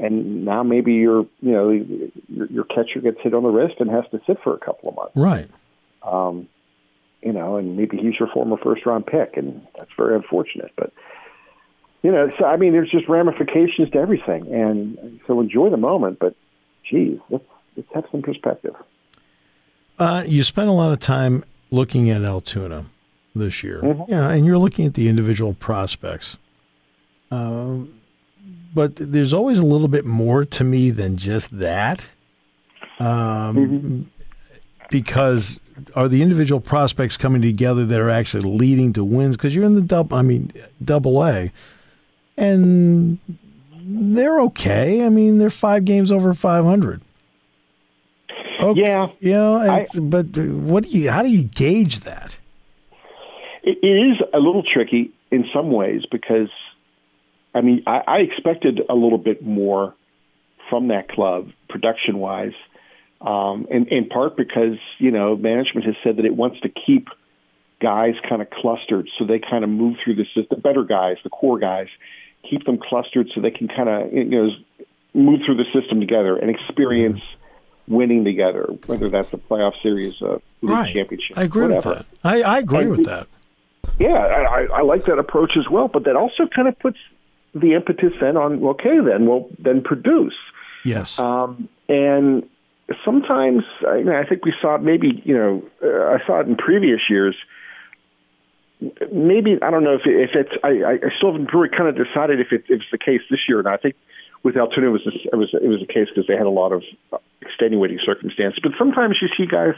and 0.00 0.44
now 0.44 0.62
maybe 0.62 0.94
your 0.94 1.26
you 1.40 1.52
know 1.52 1.70
your, 1.70 2.46
your 2.46 2.64
catcher 2.64 3.00
gets 3.00 3.18
hit 3.22 3.34
on 3.34 3.42
the 3.42 3.48
wrist 3.50 3.74
and 3.80 3.90
has 3.90 4.04
to 4.10 4.20
sit 4.26 4.38
for 4.42 4.54
a 4.54 4.58
couple 4.58 4.88
of 4.88 4.96
months 4.96 5.12
Right. 5.14 5.48
um, 6.02 6.48
you 7.22 7.32
know, 7.34 7.56
and 7.56 7.76
maybe 7.76 7.98
he's 7.98 8.18
your 8.18 8.28
former 8.32 8.56
first 8.56 8.86
round 8.86 9.06
pick, 9.06 9.36
and 9.36 9.60
that's 9.78 9.92
very 9.96 10.16
unfortunate. 10.16 10.72
But 10.74 10.90
you 12.02 12.10
know, 12.10 12.30
so 12.38 12.46
I 12.46 12.56
mean, 12.56 12.72
there's 12.72 12.90
just 12.90 13.08
ramifications 13.08 13.90
to 13.90 13.98
everything, 13.98 14.46
and 14.54 15.20
so 15.26 15.38
enjoy 15.38 15.68
the 15.68 15.76
moment. 15.76 16.18
But 16.18 16.34
geez, 16.88 17.18
let's 17.28 17.44
let's 17.76 17.88
have 17.94 18.04
some 18.10 18.22
perspective. 18.22 18.74
Uh, 19.98 20.24
you 20.26 20.42
spent 20.42 20.70
a 20.70 20.72
lot 20.72 20.92
of 20.92 20.98
time 20.98 21.44
looking 21.70 22.08
at 22.08 22.24
Altoona 22.24 22.86
this 23.34 23.62
year, 23.62 23.80
yeah, 24.08 24.30
and 24.30 24.46
you're 24.46 24.56
looking 24.56 24.86
at 24.86 24.94
the 24.94 25.06
individual 25.08 25.52
prospects. 25.52 26.38
Um, 27.30 27.99
but 28.74 28.92
there's 28.96 29.32
always 29.34 29.58
a 29.58 29.66
little 29.66 29.88
bit 29.88 30.04
more 30.04 30.44
to 30.44 30.64
me 30.64 30.90
than 30.90 31.16
just 31.16 31.58
that, 31.58 32.08
um, 32.98 34.10
because 34.90 35.60
are 35.94 36.08
the 36.08 36.22
individual 36.22 36.60
prospects 36.60 37.16
coming 37.16 37.40
together 37.42 37.84
that 37.86 38.00
are 38.00 38.10
actually 38.10 38.42
leading 38.48 38.92
to 38.94 39.04
wins? 39.04 39.36
Because 39.36 39.54
you're 39.54 39.64
in 39.64 39.74
the 39.74 39.80
double, 39.82 40.16
I 40.16 40.22
mean, 40.22 40.50
double 40.84 41.24
A, 41.24 41.50
and 42.36 43.18
they're 43.82 44.40
okay. 44.42 45.04
I 45.04 45.08
mean, 45.08 45.38
they're 45.38 45.50
five 45.50 45.84
games 45.84 46.12
over 46.12 46.34
500. 46.34 47.00
Okay. 48.60 48.80
Yeah, 48.82 49.08
You 49.20 49.32
know, 49.32 49.56
I- 49.56 49.86
but 49.98 50.26
what 50.36 50.84
do 50.84 50.90
you? 50.90 51.10
How 51.10 51.22
do 51.22 51.30
you 51.30 51.42
gauge 51.44 52.00
that? 52.00 52.38
it 53.62 53.78
is 53.86 54.16
a 54.32 54.38
little 54.38 54.62
tricky 54.62 55.10
in 55.30 55.44
some 55.52 55.70
ways 55.70 56.02
because 56.10 56.48
I 57.54 57.60
mean, 57.62 57.82
I, 57.86 58.02
I 58.06 58.16
expected 58.18 58.80
a 58.88 58.94
little 58.94 59.18
bit 59.18 59.42
more 59.44 59.94
from 60.68 60.88
that 60.88 61.08
club 61.08 61.50
production 61.68 62.18
wise, 62.18 62.52
um, 63.20 63.66
in, 63.70 63.86
in 63.88 64.08
part 64.08 64.36
because 64.36 64.78
you 64.98 65.10
know 65.10 65.36
management 65.36 65.86
has 65.86 65.96
said 66.04 66.16
that 66.16 66.24
it 66.24 66.34
wants 66.34 66.60
to 66.60 66.68
keep 66.68 67.08
guys 67.80 68.14
kind 68.28 68.40
of 68.42 68.50
clustered, 68.50 69.08
so 69.18 69.24
they 69.24 69.38
kind 69.40 69.64
of 69.64 69.70
move 69.70 69.96
through 70.04 70.14
the 70.16 70.24
system. 70.26 70.46
The 70.50 70.56
better 70.56 70.84
guys, 70.84 71.16
the 71.24 71.30
core 71.30 71.58
guys, 71.58 71.88
keep 72.48 72.64
them 72.64 72.78
clustered 72.78 73.28
so 73.34 73.40
they 73.40 73.50
can 73.50 73.68
kind 73.68 73.88
of 73.88 74.12
you 74.12 74.24
know 74.24 74.50
move 75.12 75.40
through 75.44 75.56
the 75.56 75.64
system 75.72 75.98
together 75.98 76.36
and 76.36 76.50
experience 76.50 77.20
winning 77.88 78.24
together, 78.24 78.66
whether 78.86 79.08
that's 79.08 79.32
a 79.32 79.36
playoff 79.36 79.72
series, 79.82 80.14
or 80.22 80.34
a 80.36 80.40
league 80.62 80.70
Right. 80.70 80.94
championship, 80.94 81.36
I 81.36 81.42
agree 81.42 81.62
whatever. 81.62 81.88
with 81.90 81.98
that. 81.98 82.06
I, 82.22 82.42
I 82.42 82.58
agree 82.60 82.80
And 82.82 82.90
with 82.90 82.98
we- 83.00 83.04
that. 83.06 83.26
Yeah, 83.98 84.14
I, 84.16 84.66
I 84.72 84.80
like 84.82 85.04
that 85.06 85.18
approach 85.18 85.52
as 85.58 85.68
well. 85.68 85.88
But 85.88 86.04
that 86.04 86.14
also 86.16 86.46
kind 86.54 86.68
of 86.68 86.78
puts 86.78 86.96
the 87.54 87.74
impetus 87.74 88.12
then 88.20 88.36
on 88.36 88.62
okay, 88.64 88.98
then 89.04 89.26
well, 89.26 89.48
then 89.58 89.82
produce. 89.82 90.36
Yes. 90.84 91.18
Um, 91.18 91.68
and 91.88 92.48
sometimes 93.04 93.64
I, 93.86 93.98
mean, 93.98 94.08
I 94.08 94.24
think 94.24 94.44
we 94.44 94.54
saw 94.60 94.76
it 94.76 94.82
maybe 94.82 95.22
you 95.24 95.36
know 95.36 95.62
uh, 95.82 96.16
I 96.16 96.26
saw 96.26 96.40
it 96.40 96.46
in 96.46 96.56
previous 96.56 97.00
years. 97.08 97.36
Maybe 99.12 99.58
I 99.60 99.70
don't 99.70 99.84
know 99.84 99.94
if 99.94 100.02
if 100.06 100.30
it's 100.34 100.52
I, 100.64 100.68
I 101.06 101.16
still 101.16 101.32
haven't 101.32 101.52
really 101.52 101.68
kind 101.68 101.88
of 101.88 101.96
decided 101.96 102.40
if 102.40 102.52
it, 102.52 102.64
if 102.68 102.80
it's 102.80 102.90
the 102.90 102.98
case 102.98 103.20
this 103.30 103.40
year. 103.48 103.58
And 103.58 103.68
I 103.68 103.76
think 103.76 103.94
with 104.42 104.56
Altoona 104.56 104.88
it 104.88 104.90
was 104.90 105.02
this, 105.04 105.14
it 105.32 105.36
was 105.36 105.50
it 105.52 105.68
was 105.68 105.80
the 105.80 105.92
case 105.92 106.08
because 106.08 106.26
they 106.26 106.36
had 106.36 106.46
a 106.46 106.50
lot 106.50 106.72
of 106.72 106.82
extenuating 107.42 107.98
circumstances. 108.04 108.60
But 108.62 108.72
sometimes 108.78 109.18
you 109.20 109.28
see 109.36 109.46
guys 109.46 109.74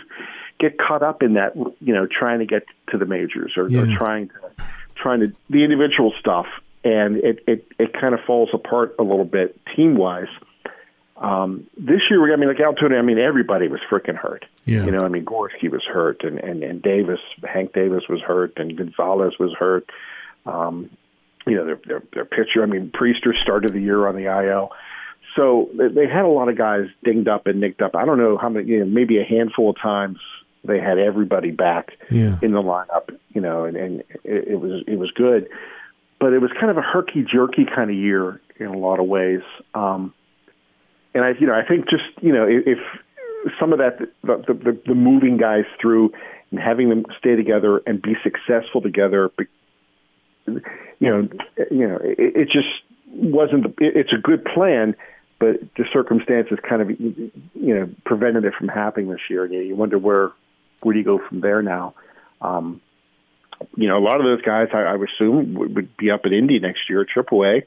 get 0.60 0.78
caught 0.78 1.02
up 1.02 1.22
in 1.22 1.34
that 1.34 1.56
you 1.56 1.94
know 1.94 2.06
trying 2.06 2.38
to 2.38 2.46
get 2.46 2.64
to 2.90 2.98
the 2.98 3.06
majors 3.06 3.54
or, 3.56 3.64
or 3.64 3.86
trying 3.96 4.28
to 4.28 4.34
trying 4.94 5.20
to 5.20 5.32
the 5.50 5.64
individual 5.64 6.12
stuff, 6.20 6.46
and 6.84 7.16
it 7.16 7.42
it 7.46 7.66
it 7.78 7.92
kind 7.92 8.14
of 8.14 8.20
falls 8.26 8.50
apart 8.52 8.94
a 8.98 9.02
little 9.02 9.24
bit 9.24 9.58
team 9.76 9.96
wise. 9.96 10.28
Um, 11.16 11.66
this 11.76 12.00
year, 12.10 12.32
I 12.32 12.36
mean, 12.36 12.48
like 12.48 12.58
Altoona, 12.58 12.96
I 12.96 13.02
mean, 13.02 13.18
everybody 13.18 13.68
was 13.68 13.80
freaking 13.88 14.16
hurt. 14.16 14.44
Yeah. 14.64 14.84
You 14.84 14.90
know, 14.90 15.04
I 15.04 15.08
mean, 15.08 15.24
Gorski 15.24 15.70
was 15.70 15.84
hurt, 15.84 16.24
and, 16.24 16.38
and, 16.40 16.64
and 16.64 16.82
Davis, 16.82 17.20
Hank 17.44 17.72
Davis 17.74 18.02
was 18.08 18.20
hurt, 18.20 18.54
and 18.56 18.76
Gonzalez 18.76 19.34
was 19.38 19.52
hurt. 19.56 19.88
Um, 20.46 20.90
you 21.46 21.54
know, 21.54 21.64
their, 21.64 21.80
their, 21.86 22.02
their 22.12 22.24
pitcher, 22.24 22.62
I 22.62 22.66
mean, 22.66 22.90
Priester 22.90 23.40
started 23.40 23.72
the 23.72 23.80
year 23.80 24.08
on 24.08 24.16
the 24.16 24.24
IL. 24.24 24.72
So 25.36 25.68
they, 25.74 25.88
they 25.88 26.06
had 26.08 26.24
a 26.24 26.28
lot 26.28 26.48
of 26.48 26.58
guys 26.58 26.86
dinged 27.04 27.28
up 27.28 27.46
and 27.46 27.60
nicked 27.60 27.82
up. 27.82 27.94
I 27.94 28.04
don't 28.04 28.18
know 28.18 28.36
how 28.36 28.48
many, 28.48 28.68
you 28.68 28.80
know, 28.80 28.86
maybe 28.86 29.18
a 29.20 29.24
handful 29.24 29.70
of 29.70 29.76
times 29.80 30.18
they 30.64 30.80
had 30.80 30.98
everybody 30.98 31.52
back 31.52 31.92
Yeah. 32.10 32.36
in 32.42 32.50
the 32.52 32.62
lineup, 32.62 33.16
you 33.32 33.40
know, 33.40 33.64
and, 33.64 33.76
and 33.76 34.00
it, 34.24 34.48
it 34.48 34.60
was 34.60 34.82
it 34.88 34.98
was 34.98 35.10
good, 35.12 35.48
but 36.22 36.32
it 36.32 36.38
was 36.38 36.52
kind 36.52 36.70
of 36.70 36.76
a 36.76 36.82
herky 36.82 37.24
jerky 37.24 37.66
kind 37.66 37.90
of 37.90 37.96
year 37.96 38.40
in 38.60 38.66
a 38.66 38.78
lot 38.78 39.00
of 39.00 39.06
ways. 39.06 39.40
Um, 39.74 40.14
and 41.14 41.24
I, 41.24 41.32
you 41.40 41.48
know, 41.48 41.52
I 41.52 41.66
think 41.66 41.90
just 41.90 42.04
you 42.22 42.32
know 42.32 42.46
if, 42.48 42.78
if 43.44 43.54
some 43.58 43.72
of 43.72 43.80
that 43.80 43.98
the, 44.22 44.54
the, 44.54 44.80
the 44.86 44.94
moving 44.94 45.36
guys 45.36 45.64
through 45.80 46.12
and 46.52 46.60
having 46.60 46.90
them 46.90 47.04
stay 47.18 47.34
together 47.34 47.82
and 47.86 48.00
be 48.00 48.14
successful 48.22 48.80
together, 48.80 49.32
you 50.46 50.60
know, 51.00 51.28
you 51.72 51.88
know, 51.88 51.98
it, 52.00 52.36
it 52.36 52.44
just 52.44 52.68
wasn't. 53.08 53.66
It, 53.78 53.96
it's 53.96 54.12
a 54.16 54.22
good 54.22 54.44
plan, 54.44 54.94
but 55.40 55.56
the 55.76 55.84
circumstances 55.92 56.56
kind 56.66 56.82
of 56.82 56.90
you 57.00 57.32
know 57.54 57.90
prevented 58.06 58.44
it 58.44 58.54
from 58.56 58.68
happening 58.68 59.10
this 59.10 59.28
year. 59.28 59.42
And 59.42 59.52
you, 59.52 59.60
you 59.62 59.74
wonder 59.74 59.98
where 59.98 60.30
where 60.82 60.92
do 60.92 61.00
you 61.00 61.04
go 61.04 61.20
from 61.28 61.40
there 61.40 61.62
now? 61.62 61.94
Um, 62.40 62.80
you 63.76 63.88
know, 63.88 63.98
a 63.98 64.04
lot 64.04 64.16
of 64.16 64.24
those 64.24 64.42
guys, 64.42 64.68
I, 64.72 64.80
I 64.82 64.96
would 64.96 65.08
assume, 65.08 65.54
would, 65.54 65.74
would 65.76 65.96
be 65.96 66.10
up 66.10 66.22
at 66.24 66.32
Indy 66.32 66.58
next 66.58 66.88
year, 66.88 67.04
Triple 67.04 67.44
A. 67.44 67.62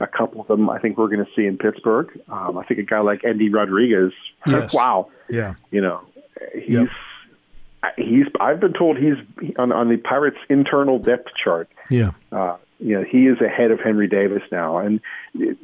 A 0.00 0.06
couple 0.06 0.40
of 0.40 0.46
them, 0.48 0.68
I 0.70 0.78
think, 0.78 0.98
we're 0.98 1.08
going 1.08 1.24
to 1.24 1.30
see 1.36 1.46
in 1.46 1.58
Pittsburgh. 1.58 2.08
Um, 2.28 2.58
I 2.58 2.64
think 2.64 2.80
a 2.80 2.84
guy 2.84 3.00
like 3.00 3.24
Endy 3.24 3.48
Rodriguez. 3.50 4.12
Yes. 4.46 4.72
wow, 4.74 5.08
Yeah. 5.28 5.54
you 5.70 5.80
know, 5.80 6.00
he's 6.54 6.68
Yep. 6.70 6.88
he's. 7.96 8.26
I've 8.40 8.60
been 8.60 8.72
told 8.72 8.98
he's 8.98 9.14
on 9.58 9.72
on 9.72 9.88
the 9.88 9.96
Pirates' 9.96 10.36
internal 10.48 10.98
depth 10.98 11.28
chart. 11.42 11.68
Yeah. 11.88 12.12
Uh, 12.30 12.56
you 12.78 12.96
know, 12.98 13.04
he 13.04 13.26
is 13.26 13.38
ahead 13.42 13.70
of 13.70 13.80
Henry 13.80 14.08
Davis 14.08 14.42
now. 14.50 14.78
And 14.78 15.00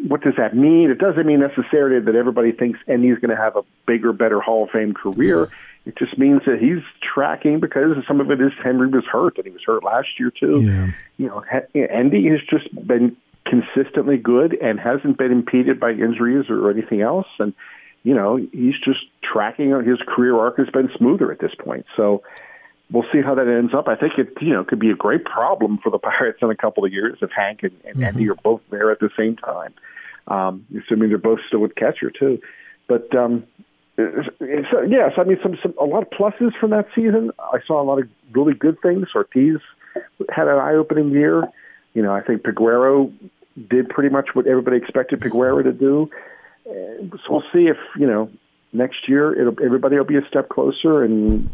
what 0.07 0.21
does 0.21 0.35
that 0.37 0.55
mean? 0.55 0.90
It 0.90 0.99
doesn't 0.99 1.26
mean 1.26 1.40
necessarily 1.40 1.99
that 2.05 2.14
everybody 2.14 2.52
thinks 2.52 2.78
Endy's 2.87 3.19
going 3.19 3.35
to 3.35 3.43
have 3.43 3.57
a 3.57 3.62
bigger, 3.87 4.12
better 4.12 4.40
Hall 4.40 4.64
of 4.64 4.71
Fame 4.71 4.93
career. 4.93 5.49
It 5.87 5.97
just 5.97 6.19
means 6.19 6.43
that 6.47 6.59
he's 6.59 6.83
tracking 7.16 7.61
because 7.61 7.96
some 8.06 8.20
of 8.20 8.30
it 8.30 8.40
is 8.40 8.52
Henry 8.62 8.88
was 8.88 9.04
hurt, 9.11 9.37
and 9.38 9.46
he 9.46 9.50
was 9.50 9.62
hurt 9.64 9.82
last 9.82 10.08
year 10.18 10.30
too. 10.30 10.61
Yeah. 10.61 10.92
You 11.16 11.26
know, 11.28 11.42
Endy 11.75 12.28
has 12.28 12.40
just 12.50 12.68
been 12.87 13.16
consistently 13.46 14.18
good 14.18 14.54
and 14.61 14.78
hasn't 14.78 15.16
been 15.16 15.32
impeded 15.32 15.80
by 15.80 15.92
injuries 15.92 16.46
or 16.50 16.70
anything 16.70 17.00
else. 17.00 17.26
And 17.38 17.54
you 18.02 18.14
know, 18.14 18.37
he's 18.37 18.78
just 18.85 19.00
tracking. 19.23 19.73
On 19.73 19.85
his 19.85 19.99
career 20.06 20.37
arc 20.37 20.58
has 20.58 20.68
been 20.68 20.90
smoother 20.96 21.32
at 21.32 21.40
this 21.40 21.52
point. 21.58 21.87
So 21.96 22.23
we'll 22.90 23.06
see 23.12 23.23
how 23.23 23.35
that 23.35 23.49
ends 23.49 23.73
up. 23.73 23.88
I 23.88 23.96
think 23.96 24.12
it 24.18 24.28
you 24.42 24.52
know 24.52 24.64
could 24.64 24.78
be 24.78 24.90
a 24.90 24.96
great 24.96 25.25
problem 25.25 25.78
for 25.82 25.90
the 25.90 25.99
Pirates 26.18 26.38
in 26.42 26.50
a 26.50 26.56
couple 26.56 26.85
of 26.85 26.92
years 26.92 27.18
if 27.23 27.30
Hank 27.30 27.62
and, 27.62 27.73
and 27.85 28.04
Endy 28.04 28.28
are 28.28 28.35
both 28.35 28.61
there 28.70 28.90
at 28.90 29.00
the 29.00 29.11
same 29.16 29.37
time. 29.37 29.73
Um, 30.28 30.66
assuming 30.76 31.08
they're 31.08 31.18
both 31.18 31.38
still 31.46 31.61
with 31.61 31.76
catcher 31.76 32.11
too, 32.11 32.40
but 32.88 33.14
um, 33.14 33.44
uh, 33.99 34.83
yes, 34.88 35.12
I 35.17 35.25
mean 35.25 35.38
some, 35.43 35.59
some 35.62 35.75
a 35.81 35.85
lot 35.85 36.03
of 36.03 36.11
pluses 36.11 36.57
from 36.59 36.71
that 36.71 36.87
season. 36.95 37.31
I 37.38 37.59
saw 37.67 37.81
a 37.81 37.85
lot 37.85 38.00
of 38.00 38.09
really 38.33 38.55
good 38.55 38.81
things. 38.83 39.09
Ortiz 39.15 39.59
had 40.31 40.49
an 40.49 40.59
eye-opening 40.59 41.11
year. 41.11 41.49
You 41.95 42.03
know, 42.03 42.12
I 42.12 42.21
think 42.21 42.43
Peguero 42.43 43.12
did 43.71 43.88
pretty 43.88 44.11
much 44.11 44.35
what 44.35 44.47
everybody 44.47 44.76
expected 44.76 45.21
Peguero 45.21 45.62
to 45.62 45.73
do. 45.73 46.11
So 46.65 47.19
we'll 47.31 47.45
see 47.53 47.69
if 47.69 47.79
you 47.99 48.07
know 48.07 48.31
next 48.73 49.09
year 49.09 49.38
it'll, 49.41 49.65
everybody 49.65 49.97
will 49.97 50.05
be 50.05 50.17
a 50.17 50.26
step 50.29 50.49
closer, 50.49 51.03
and 51.03 51.49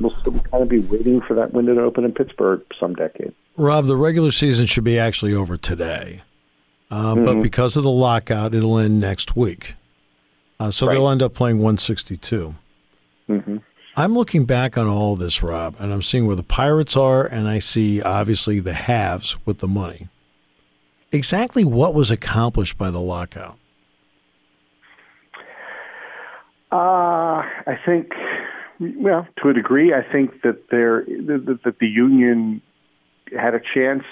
we'll 0.00 0.14
still 0.20 0.38
kind 0.50 0.62
of 0.62 0.68
be 0.68 0.80
waiting 0.80 1.20
for 1.20 1.34
that 1.34 1.52
window 1.52 1.74
to 1.74 1.82
open 1.82 2.04
in 2.04 2.12
Pittsburgh 2.12 2.62
some 2.78 2.94
decade. 2.94 3.32
Rob, 3.56 3.86
the 3.86 3.96
regular 3.96 4.32
season 4.32 4.66
should 4.66 4.84
be 4.84 4.98
actually 4.98 5.32
over 5.32 5.56
today. 5.56 6.22
Uh, 6.90 7.14
But 7.14 7.40
because 7.40 7.76
of 7.76 7.82
the 7.82 7.90
lockout, 7.90 8.54
it'll 8.54 8.78
end 8.78 9.00
next 9.00 9.34
week. 9.34 9.74
Uh, 10.58 10.70
so 10.70 10.86
they'll 10.86 11.08
end 11.08 11.22
up 11.22 11.34
playing 11.34 11.58
162. 11.58 12.54
hmm 13.26 13.56
I'm 13.98 14.12
looking 14.12 14.44
back 14.44 14.76
on 14.76 14.86
all 14.86 15.16
this, 15.16 15.42
Rob, 15.42 15.74
and 15.78 15.90
I'm 15.90 16.02
seeing 16.02 16.26
where 16.26 16.36
the 16.36 16.42
Pirates 16.42 16.98
are, 16.98 17.24
and 17.24 17.48
I 17.48 17.60
see 17.60 18.02
obviously 18.02 18.60
the 18.60 18.74
halves 18.74 19.38
with 19.46 19.60
the 19.60 19.68
money. 19.68 20.08
Exactly 21.12 21.64
what 21.64 21.94
was 21.94 22.10
accomplished 22.10 22.76
by 22.76 22.90
the 22.90 23.00
lockout? 23.00 23.56
Uh, 26.70 27.40
I 27.66 27.78
think, 27.86 28.12
well, 28.80 29.26
to 29.42 29.48
a 29.48 29.54
degree, 29.54 29.94
I 29.94 30.02
think 30.02 30.42
that 30.42 30.68
there 30.70 31.06
that 31.06 31.76
the 31.80 31.86
union 31.86 32.60
had 33.32 33.54
a 33.54 33.60
chance, 33.74 34.04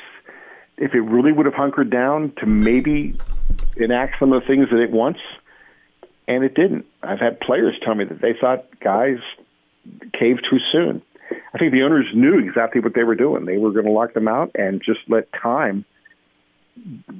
if 0.78 0.94
it 0.94 1.00
really 1.00 1.32
would 1.32 1.44
have 1.44 1.54
hunkered 1.54 1.90
down, 1.90 2.32
to 2.38 2.46
maybe 2.46 3.18
enact 3.76 4.18
some 4.18 4.32
of 4.32 4.40
the 4.40 4.46
things 4.46 4.68
that 4.70 4.80
it 4.80 4.90
wants, 4.90 5.20
and 6.28 6.44
it 6.44 6.54
didn't. 6.54 6.86
I've 7.02 7.20
had 7.20 7.40
players 7.40 7.74
tell 7.84 7.94
me 7.94 8.04
that 8.04 8.20
they 8.20 8.34
thought 8.40 8.64
guys 8.80 9.18
caved 10.18 10.46
too 10.50 10.58
soon. 10.72 11.02
I 11.54 11.58
think 11.58 11.72
the 11.72 11.84
owners 11.84 12.06
knew 12.14 12.38
exactly 12.38 12.80
what 12.80 12.94
they 12.94 13.04
were 13.04 13.14
doing. 13.14 13.44
They 13.44 13.58
were 13.58 13.72
going 13.72 13.86
to 13.86 13.90
lock 13.92 14.12
them 14.14 14.28
out 14.28 14.50
and 14.54 14.82
just 14.84 15.00
let 15.08 15.28
time 15.32 15.84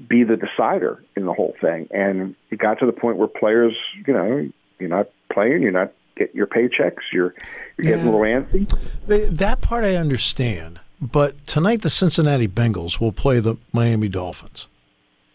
be 0.09 0.25
the 0.25 0.37
decider 0.37 1.03
in 1.17 1.27
the 1.27 1.33
whole 1.33 1.55
thing. 1.61 1.89
And 1.91 2.35
it 2.51 2.59
got 2.59 2.81
to 2.81 2.87
the 2.87 2.93
point 2.93 3.17
where 3.19 3.29
players, 3.29 3.75
you 4.07 4.13
know, 4.13 4.49
you're 4.79 4.89
not 4.89 5.09
playing, 5.33 5.63
you're 5.63 5.71
not 5.71 5.93
getting 6.17 6.37
your 6.37 6.47
paychecks, 6.47 7.01
you're 7.13 7.35
you're 7.77 7.87
getting 7.87 8.07
a 8.07 8.11
little 8.11 8.21
antsy. 8.21 8.73
They- 9.07 9.25
That 9.29 9.61
part 9.61 9.85
I 9.85 9.95
understand. 9.97 10.81
But 11.01 11.47
tonight, 11.47 11.83
the 11.83 11.91
Cincinnati 11.91 12.49
Bengals 12.49 13.01
will 13.01 13.13
play 13.13 13.39
the 13.41 13.57
Miami 13.73 14.09
Dolphins. 14.09 14.69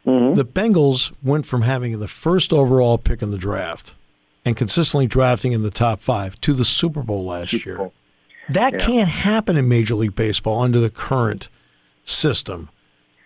Mm-hmm. 0.06 0.36
The 0.36 0.46
Bengals 0.46 1.12
went 1.24 1.46
from 1.46 1.64
having 1.64 2.00
the 2.00 2.08
first 2.08 2.52
overall 2.54 2.98
pick 2.98 3.22
in 3.22 3.32
the 3.32 3.38
draft 3.38 3.94
and 4.46 4.56
consistently 4.56 5.08
drafting 5.08 5.52
in 5.52 5.64
the 5.64 5.70
top 5.70 6.00
five 6.00 6.40
to 6.42 6.54
the 6.54 6.66
Super 6.66 7.02
Bowl 7.04 7.26
last 7.26 7.66
year. 7.66 7.78
Bowl. 7.78 7.94
That 8.50 8.74
Yeah. 8.74 8.80
can't 8.80 9.10
happen 9.10 9.58
in 9.58 9.68
Major 9.68 9.96
League 9.96 10.16
Baseball 10.16 10.62
under 10.62 10.80
the 10.80 10.90
current 10.90 11.50
system. 12.04 12.70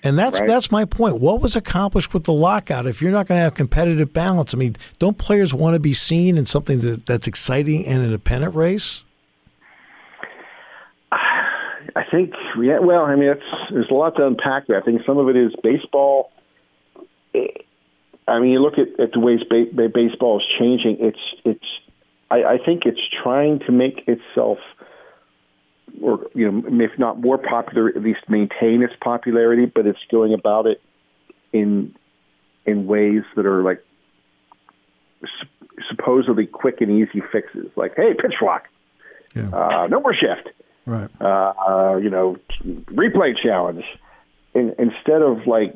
And 0.06 0.20
that's 0.20 0.40
Right. 0.42 0.50
that's 0.50 0.70
my 0.70 0.84
point. 0.84 1.22
What 1.22 1.40
was 1.42 1.56
accomplished 1.56 2.14
with 2.14 2.26
the 2.26 2.34
lockout? 2.34 2.86
If 2.86 3.02
you're 3.02 3.12
not 3.14 3.26
going 3.28 3.38
to 3.38 3.44
have 3.44 3.54
competitive 3.54 4.12
balance, 4.12 4.54
I 4.54 4.58
mean, 4.58 4.76
don't 5.00 5.18
players 5.18 5.54
want 5.54 5.76
to 5.76 5.80
be 5.80 5.94
seen 5.94 6.38
in 6.38 6.46
something 6.46 6.80
that, 6.80 7.06
that's 7.06 7.26
exciting 7.28 7.86
and 7.86 8.04
in 8.04 8.12
a 8.12 8.20
pennant 8.20 8.54
race? 8.54 9.06
I 11.96 12.04
think, 12.10 12.34
yeah, 12.60 12.80
well, 12.80 13.06
I 13.06 13.16
mean, 13.16 13.30
it's 13.30 13.44
there's 13.72 13.90
a 13.90 13.94
lot 13.94 14.16
to 14.18 14.26
unpack 14.28 14.68
there. 14.68 14.78
I 14.78 14.84
think 14.84 15.02
some 15.06 15.20
of 15.20 15.30
it 15.30 15.38
is 15.38 15.54
baseball. 15.64 16.32
I 18.28 18.40
mean, 18.40 18.52
you 18.52 18.62
look 18.62 18.76
at, 18.78 19.00
at 19.00 19.12
the 19.12 19.20
ways 19.20 19.40
ba- 19.50 19.66
ba- 19.74 19.90
baseball 19.90 20.40
is 20.40 20.46
changing. 20.60 20.98
It's 21.00 21.20
it's. 21.44 21.66
I, 22.32 22.44
I 22.44 22.58
think 22.58 22.84
it's 22.86 23.02
trying 23.22 23.60
to 23.68 23.72
make 23.72 24.08
itself, 24.08 24.60
or 26.02 26.28
you 26.34 26.50
know, 26.50 26.84
if 26.84 26.98
not 26.98 27.20
more 27.20 27.38
popular, 27.38 27.90
at 27.90 28.02
least 28.02 28.22
maintain 28.30 28.82
its 28.82 28.94
popularity. 29.02 29.66
But 29.66 29.86
it's 29.88 30.00
going 30.10 30.34
about 30.34 30.68
it 30.68 30.82
in 31.52 31.96
in 32.66 32.88
ways 32.88 33.24
that 33.36 33.46
are 33.46 33.62
like 33.62 33.84
supposedly 35.90 36.46
quick 36.46 36.82
and 36.82 36.92
easy 36.92 37.22
fixes, 37.32 37.68
like 37.76 37.94
hey, 37.96 38.14
pitch 38.14 38.36
clock, 38.40 38.68
yeah. 39.36 39.50
uh, 39.50 39.88
no 39.88 40.00
more 40.00 40.14
shift, 40.14 40.50
right? 40.86 41.10
Uh, 41.20 41.54
uh, 41.68 41.98
you 41.98 42.10
know, 42.10 42.38
replay 42.64 43.34
challenge. 43.42 43.84
In, 44.54 44.76
instead 44.78 45.24
of 45.24 45.48
like 45.48 45.76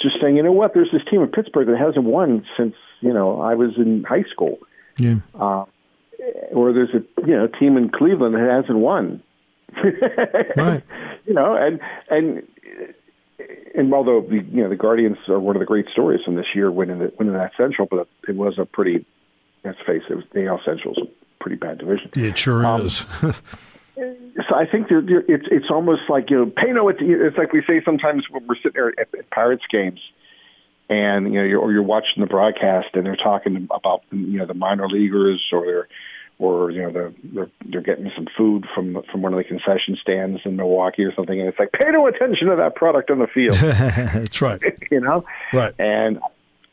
just 0.00 0.16
saying, 0.20 0.36
you 0.36 0.42
know 0.42 0.52
what, 0.52 0.74
there's 0.74 0.90
this 0.92 1.02
team 1.10 1.22
in 1.22 1.28
Pittsburgh 1.28 1.66
that 1.68 1.78
hasn't 1.78 2.04
won 2.04 2.44
since 2.56 2.74
you 3.00 3.12
know 3.12 3.40
I 3.40 3.54
was 3.54 3.76
in 3.76 4.04
high 4.04 4.24
school. 4.30 4.58
Yeah. 4.98 5.16
Uh, 5.34 5.64
or 6.52 6.72
there's 6.72 6.94
a 6.94 7.26
you 7.26 7.36
know 7.36 7.46
team 7.46 7.76
in 7.76 7.90
Cleveland 7.90 8.34
that 8.34 8.48
hasn't 8.50 8.78
won. 8.78 9.22
right. 10.56 10.82
You 11.26 11.34
know, 11.34 11.54
and 11.54 11.80
and 12.10 12.42
and 13.74 13.92
although 13.92 14.20
the 14.20 14.36
you 14.36 14.62
know 14.62 14.68
the 14.68 14.76
Guardians 14.76 15.18
are 15.28 15.40
one 15.40 15.56
of 15.56 15.60
the 15.60 15.66
great 15.66 15.86
stories 15.92 16.20
from 16.24 16.36
this 16.36 16.46
year 16.54 16.70
winning 16.70 16.98
the, 16.98 17.12
winning 17.18 17.34
that 17.34 17.52
Central, 17.56 17.86
but 17.90 18.08
it 18.28 18.36
was 18.36 18.58
a 18.58 18.64
pretty 18.64 19.04
let's 19.64 19.78
face 19.86 20.02
it, 20.08 20.12
it 20.12 20.16
was, 20.16 20.24
the 20.32 20.46
AL 20.46 20.60
Central's 20.64 20.98
a 20.98 21.42
pretty 21.42 21.56
bad 21.56 21.78
division. 21.78 22.10
It 22.14 22.38
sure 22.38 22.64
um, 22.64 22.82
is. 22.82 23.04
so 24.48 24.54
I 24.54 24.66
think 24.66 24.88
they're, 24.88 25.02
they're, 25.02 25.24
it's 25.28 25.46
it's 25.50 25.70
almost 25.70 26.02
like 26.08 26.30
you 26.30 26.36
know 26.38 26.46
pay 26.46 26.72
no 26.72 26.88
it's 26.88 27.38
like 27.38 27.52
we 27.52 27.62
say 27.66 27.82
sometimes 27.84 28.24
when 28.30 28.46
we're 28.46 28.56
sitting 28.56 28.72
there 28.74 28.92
at, 28.98 29.08
at 29.18 29.30
Pirates 29.30 29.64
games 29.70 30.00
and 30.88 31.32
you 31.32 31.40
know 31.40 31.44
you're, 31.44 31.60
or 31.60 31.72
you're 31.72 31.82
watching 31.82 32.20
the 32.20 32.26
broadcast 32.26 32.88
and 32.94 33.06
they're 33.06 33.16
talking 33.16 33.68
about 33.70 34.02
you 34.10 34.38
know 34.38 34.46
the 34.46 34.54
minor 34.54 34.88
leaguers 34.88 35.42
or 35.52 35.66
they're 35.66 35.88
or 36.38 36.70
you 36.70 36.82
know 36.82 36.90
they're 36.90 37.12
they're, 37.24 37.50
they're 37.66 37.80
getting 37.80 38.10
some 38.14 38.26
food 38.36 38.66
from 38.74 39.02
from 39.10 39.22
one 39.22 39.32
of 39.32 39.38
the 39.38 39.44
concession 39.44 39.96
stands 40.00 40.40
in 40.44 40.56
Milwaukee 40.56 41.04
or 41.04 41.14
something, 41.14 41.38
and 41.38 41.48
it's 41.48 41.58
like 41.58 41.72
pay 41.72 41.90
no 41.90 42.06
attention 42.06 42.48
to 42.48 42.56
that 42.56 42.74
product 42.74 43.10
on 43.10 43.18
the 43.18 43.26
field. 43.26 43.56
that's 43.60 44.42
right. 44.42 44.60
you 44.90 45.00
know, 45.00 45.24
right. 45.52 45.74
And 45.78 46.18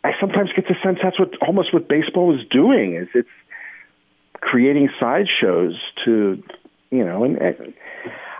I 0.03 0.11
sometimes 0.19 0.51
get 0.53 0.67
the 0.67 0.75
sense 0.83 0.99
that's 1.01 1.17
what 1.17 1.31
almost 1.41 1.73
what 1.73 1.87
baseball 1.87 2.37
is 2.37 2.45
doing 2.49 2.95
is 2.95 3.07
it's 3.13 3.29
creating 4.41 4.89
sideshows 4.99 5.79
to 6.03 6.43
you 6.93 7.03
know, 7.03 7.23
and, 7.23 7.37
and 7.37 7.73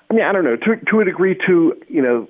I 0.10 0.14
mean 0.14 0.24
I 0.24 0.32
don't 0.32 0.44
know 0.44 0.56
to 0.56 0.76
to 0.90 1.00
a 1.00 1.06
degree 1.06 1.36
to 1.48 1.76
you 1.88 2.02
know 2.02 2.28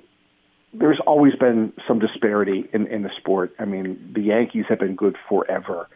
there's 0.72 1.00
always 1.06 1.34
been 1.36 1.72
some 1.86 1.98
disparity 1.98 2.68
in, 2.72 2.86
in 2.88 3.02
the 3.02 3.10
sport. 3.16 3.54
I 3.58 3.64
mean, 3.64 4.12
the 4.12 4.22
Yankees 4.22 4.64
have 4.68 4.80
been 4.80 4.96
good 4.96 5.16
forever. 5.28 5.88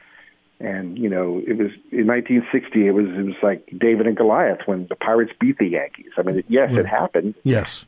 And 0.61 0.99
you 0.99 1.09
know, 1.09 1.43
it 1.47 1.57
was 1.57 1.71
in 1.93 2.07
1960. 2.07 2.87
It 2.87 2.91
was 2.91 3.07
it 3.07 3.25
was 3.25 3.37
like 3.43 3.73
David 3.79 4.07
and 4.07 4.17
Goliath 4.17 4.61
when 4.67 4.87
the 4.89 4.97
Pirates 4.97 5.33
beat 5.39 5.59
the 5.59 5.69
Yankees. 5.69 6.11
I 6.17 6.23
mean, 6.23 6.43
yes, 6.49 6.73
it 6.73 6.87
happened. 6.87 7.35
Yes, 7.45 7.85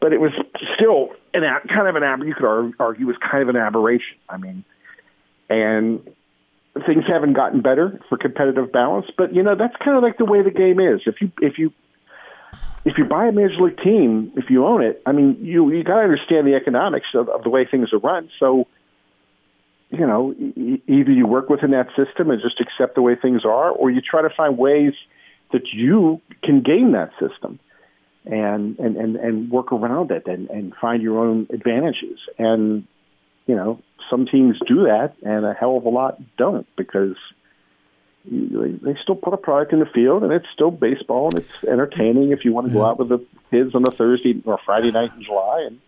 but 0.00 0.14
it 0.14 0.20
was 0.20 0.32
still 0.74 1.10
an 1.34 1.42
kind 1.68 1.88
of 1.88 1.96
an 1.96 2.26
you 2.26 2.34
could 2.34 2.72
argue 2.78 3.06
was 3.06 3.16
kind 3.18 3.42
of 3.42 3.50
an 3.50 3.56
aberration. 3.56 4.16
I 4.30 4.38
mean, 4.38 4.64
and 5.50 6.08
things 6.86 7.04
haven't 7.06 7.34
gotten 7.34 7.62
better 7.62 8.00
for 8.08 8.18
competitive 8.18 8.72
balance. 8.72 9.06
But 9.16 9.34
you 9.34 9.42
know, 9.42 9.54
that's 9.56 9.76
kind 9.82 9.96
of 9.96 10.02
like 10.02 10.18
the 10.18 10.24
way 10.24 10.42
the 10.42 10.50
game 10.50 10.80
is. 10.80 11.02
If 11.06 11.20
you 11.20 11.32
if 11.40 11.58
you 11.58 11.72
if 12.84 12.98
you 12.98 13.04
buy 13.04 13.26
a 13.26 13.32
major 13.32 13.60
league 13.60 13.78
team, 13.78 14.32
if 14.36 14.48
you 14.48 14.64
own 14.64 14.82
it, 14.82 15.02
I 15.06 15.12
mean, 15.12 15.38
you 15.40 15.70
you 15.72 15.82
got 15.84 15.96
to 15.96 16.02
understand 16.02 16.46
the 16.46 16.54
economics 16.54 17.06
of, 17.14 17.28
of 17.28 17.42
the 17.42 17.50
way 17.50 17.66
things 17.68 17.92
are 17.92 17.98
run. 17.98 18.30
So, 18.38 18.66
you 19.90 20.06
know, 20.06 20.34
e- 20.34 20.82
either 20.86 21.10
you 21.10 21.26
work 21.26 21.48
within 21.48 21.72
that 21.72 21.88
system 21.96 22.30
and 22.30 22.40
just 22.40 22.60
accept 22.60 22.94
the 22.94 23.02
way 23.02 23.16
things 23.16 23.44
are, 23.44 23.70
or 23.70 23.90
you 23.90 24.00
try 24.00 24.22
to 24.22 24.30
find 24.30 24.56
ways 24.56 24.92
that 25.52 25.62
you 25.72 26.20
can 26.42 26.62
game 26.62 26.92
that 26.92 27.10
system 27.18 27.58
and 28.24 28.78
and 28.78 28.96
and, 28.96 29.16
and 29.16 29.50
work 29.50 29.72
around 29.72 30.10
it 30.10 30.26
and, 30.26 30.50
and 30.50 30.74
find 30.80 31.02
your 31.02 31.18
own 31.18 31.48
advantages. 31.50 32.18
And 32.38 32.86
you 33.46 33.56
know, 33.56 33.80
some 34.10 34.26
teams 34.26 34.58
do 34.66 34.84
that, 34.84 35.14
and 35.22 35.44
a 35.44 35.54
hell 35.54 35.76
of 35.76 35.84
a 35.84 35.88
lot 35.88 36.20
don't 36.36 36.66
because 36.76 37.16
they 38.28 38.96
still 39.02 39.14
put 39.14 39.32
a 39.32 39.36
product 39.36 39.72
in 39.72 39.78
the 39.78 39.86
field, 39.86 40.24
and 40.24 40.32
it's 40.32 40.46
still 40.52 40.70
baseball, 40.70 41.30
and 41.30 41.38
it's 41.38 41.64
entertaining 41.64 42.32
if 42.32 42.44
you 42.44 42.52
want 42.52 42.66
to 42.66 42.72
go 42.72 42.84
out 42.84 42.98
with 42.98 43.08
the 43.08 43.24
kids 43.50 43.74
on 43.74 43.84
a 43.86 43.90
Thursday 43.90 44.42
or 44.44 44.58
Friday 44.64 44.90
night 44.90 45.12
in 45.16 45.22
July, 45.22 45.64
and 45.66 45.80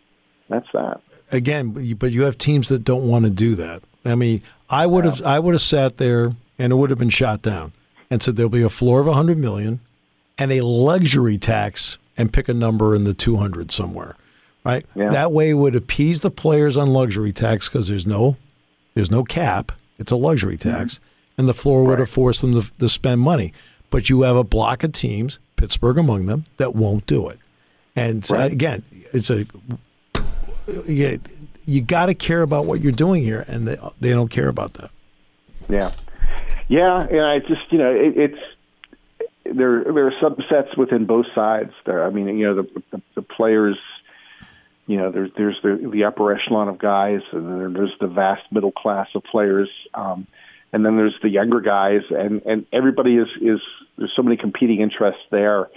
that's 0.48 0.68
that. 0.72 1.00
Again, 1.33 1.94
but 1.94 2.12
you 2.12 2.22
have 2.22 2.38
teams 2.38 2.68
that 2.68 2.85
don't 2.85 3.09
want 3.09 3.24
to 3.24 3.31
do 3.31 3.54
that. 3.57 3.83
I 4.04 4.14
mean, 4.14 4.42
I 4.70 4.87
would 4.87 5.04
have, 5.04 5.20
I 5.22 5.40
would 5.40 5.54
have 5.54 5.62
sat 5.62 5.96
there, 5.96 6.33
and 6.59 6.72
it 6.72 6.76
would 6.76 6.90
have 6.90 6.98
been 6.98 7.11
shot 7.11 7.42
down, 7.42 7.72
and 8.09 8.22
said 8.22 8.37
there'll 8.37 8.48
be 8.48 8.62
a 8.62 8.70
floor 8.70 9.00
of 9.00 9.09
a 9.09 9.14
hundred 9.14 9.38
million, 9.38 9.81
and 10.38 10.52
a 10.52 10.61
luxury 10.61 11.38
tax, 11.38 11.98
and 12.16 12.33
pick 12.33 12.48
a 12.48 12.54
number 12.54 12.94
in 12.94 13.02
the 13.04 13.14
two 13.14 13.37
hundred 13.37 13.72
somewhere, 13.72 14.14
right? 14.68 14.87
Yeah. 14.94 15.11
That 15.11 15.33
way, 15.33 15.50
it 15.50 15.54
would 15.54 15.74
appease 15.74 16.20
the 16.20 16.31
players 16.31 16.76
on 16.76 16.88
luxury 16.88 17.33
tax 17.33 17.68
because 17.68 17.88
there's 17.88 18.07
no, 18.07 18.37
there's 18.94 19.11
no 19.11 19.24
cap. 19.24 19.72
It's 19.98 20.12
a 20.12 20.16
luxury 20.16 20.57
tax. 20.57 20.94
Mm-hmm 20.94 21.04
and 21.38 21.48
the 21.48 21.54
floor 21.54 21.85
would 21.85 22.00
have 22.00 22.11
forced 22.11 22.42
them 22.42 22.61
to, 22.61 22.70
to 22.81 22.88
spend 22.88 23.20
money. 23.20 23.54
But 23.90 24.11
you 24.11 24.22
have 24.22 24.37
a 24.37 24.44
block 24.44 24.85
of 24.85 24.92
teams, 24.92 25.38
Pittsburgh 25.57 25.96
among 25.96 26.26
them, 26.26 26.44
that 26.59 26.74
won't 26.74 27.07
do 27.07 27.28
it. 27.28 27.38
And 27.96 28.28
right. 28.31 28.52
again, 28.52 28.83
it's 29.12 29.31
a 29.31 29.46
you, 30.87 31.20
you 31.64 31.81
got 31.81 32.07
to 32.07 32.14
care 32.14 32.42
about 32.42 32.66
what 32.66 32.83
you're 32.83 32.92
doing 32.92 33.22
here, 33.22 33.44
and 33.48 33.66
they 33.66 33.78
they 34.00 34.11
don't 34.11 34.28
care 34.28 34.48
about 34.48 34.74
that. 34.74 34.90
Yeah, 35.68 35.90
yeah, 36.68 37.00
and 37.00 37.22
I 37.22 37.38
just 37.38 37.72
you 37.72 37.78
know 37.78 37.90
it, 37.90 38.16
it's 38.16 38.38
there 39.44 39.83
there 39.85 40.07
are 40.07 40.12
subsets 40.22 40.76
within 40.76 41.07
both 41.07 41.26
sides. 41.35 41.72
There, 41.87 42.04
I 42.04 42.11
mean, 42.11 42.28
you 42.37 42.46
know, 42.46 42.62
the 42.62 42.83
the, 42.90 43.02
the 43.16 43.22
players. 43.22 43.78
You 44.88 44.96
know, 44.96 45.12
there's 45.12 45.31
there's 45.37 45.59
the 45.62 45.90
the 45.92 46.05
upper 46.05 46.35
echelon 46.35 46.68
of 46.68 46.79
guys, 46.79 47.20
and 47.33 47.46
then 47.46 47.72
there's 47.74 47.94
the 48.01 48.07
vast 48.07 48.42
middle 48.51 48.72
class 48.72 49.07
of 49.14 49.22
players. 49.22 49.68
Um, 49.92 50.27
and 50.72 50.85
then 50.85 50.96
there's 50.96 51.14
the 51.22 51.29
younger 51.29 51.61
guys, 51.61 52.01
and 52.11 52.40
and 52.46 52.66
everybody 52.72 53.16
is 53.16 53.29
is 53.40 53.61
there's 53.98 54.12
so 54.16 54.22
many 54.22 54.38
competing 54.38 54.81
interests 54.81 55.20
there. 55.31 55.68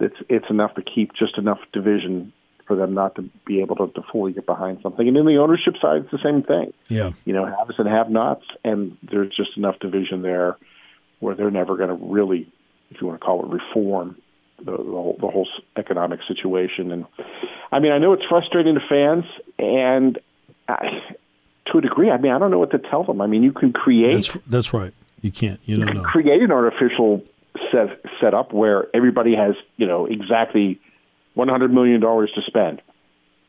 It's 0.00 0.16
it's 0.28 0.50
enough 0.50 0.74
to 0.74 0.82
keep 0.82 1.12
just 1.14 1.38
enough 1.38 1.60
division 1.72 2.32
for 2.66 2.74
them 2.74 2.92
not 2.92 3.14
to 3.14 3.22
be 3.46 3.60
able 3.60 3.76
to, 3.76 3.86
to 3.92 4.02
fully 4.10 4.32
get 4.32 4.46
behind 4.46 4.80
something. 4.82 5.06
And 5.06 5.16
in 5.16 5.26
the 5.26 5.36
ownership 5.36 5.74
side, 5.80 6.02
it's 6.02 6.10
the 6.10 6.18
same 6.24 6.42
thing. 6.42 6.72
Yeah, 6.88 7.12
you 7.24 7.34
know, 7.34 7.46
haves 7.46 7.78
and 7.78 7.88
have-nots, 7.88 8.44
and 8.64 8.96
there's 9.08 9.34
just 9.36 9.56
enough 9.56 9.78
division 9.78 10.22
there 10.22 10.56
where 11.20 11.36
they're 11.36 11.52
never 11.52 11.76
going 11.76 11.88
to 11.88 12.04
really, 12.04 12.52
if 12.90 13.00
you 13.00 13.06
want 13.06 13.20
to 13.20 13.24
call 13.24 13.44
it, 13.44 13.48
reform 13.48 14.16
the, 14.58 14.64
the, 14.64 14.76
whole, 14.76 15.16
the 15.20 15.28
whole 15.28 15.48
economic 15.76 16.20
situation. 16.26 16.92
And 16.92 17.06
I 17.72 17.78
mean, 17.78 17.92
I 17.92 17.98
know 17.98 18.12
it's 18.12 18.24
frustrating 18.28 18.74
to 18.74 18.80
fans, 18.88 19.24
and 19.58 20.18
I, 20.68 21.02
to 21.72 21.78
a 21.78 21.80
degree. 21.80 22.10
I 22.10 22.18
mean, 22.18 22.32
I 22.32 22.38
don't 22.38 22.50
know 22.50 22.58
what 22.58 22.70
to 22.72 22.78
tell 22.78 23.04
them. 23.04 23.20
I 23.20 23.26
mean, 23.26 23.42
you 23.42 23.52
can 23.52 23.72
create. 23.72 24.14
That's, 24.14 24.46
that's 24.46 24.72
right. 24.72 24.92
You 25.22 25.30
can't. 25.30 25.60
You, 25.64 25.78
you 25.78 25.84
don't 25.84 25.96
know. 25.96 26.02
Create 26.02 26.42
an 26.42 26.52
artificial 26.52 27.24
set 27.72 28.00
set 28.20 28.34
up 28.34 28.52
where 28.52 28.86
everybody 28.94 29.34
has 29.34 29.54
you 29.76 29.86
know 29.86 30.06
exactly 30.06 30.80
one 31.34 31.48
hundred 31.48 31.72
million 31.72 32.00
dollars 32.00 32.30
to 32.34 32.42
spend, 32.46 32.82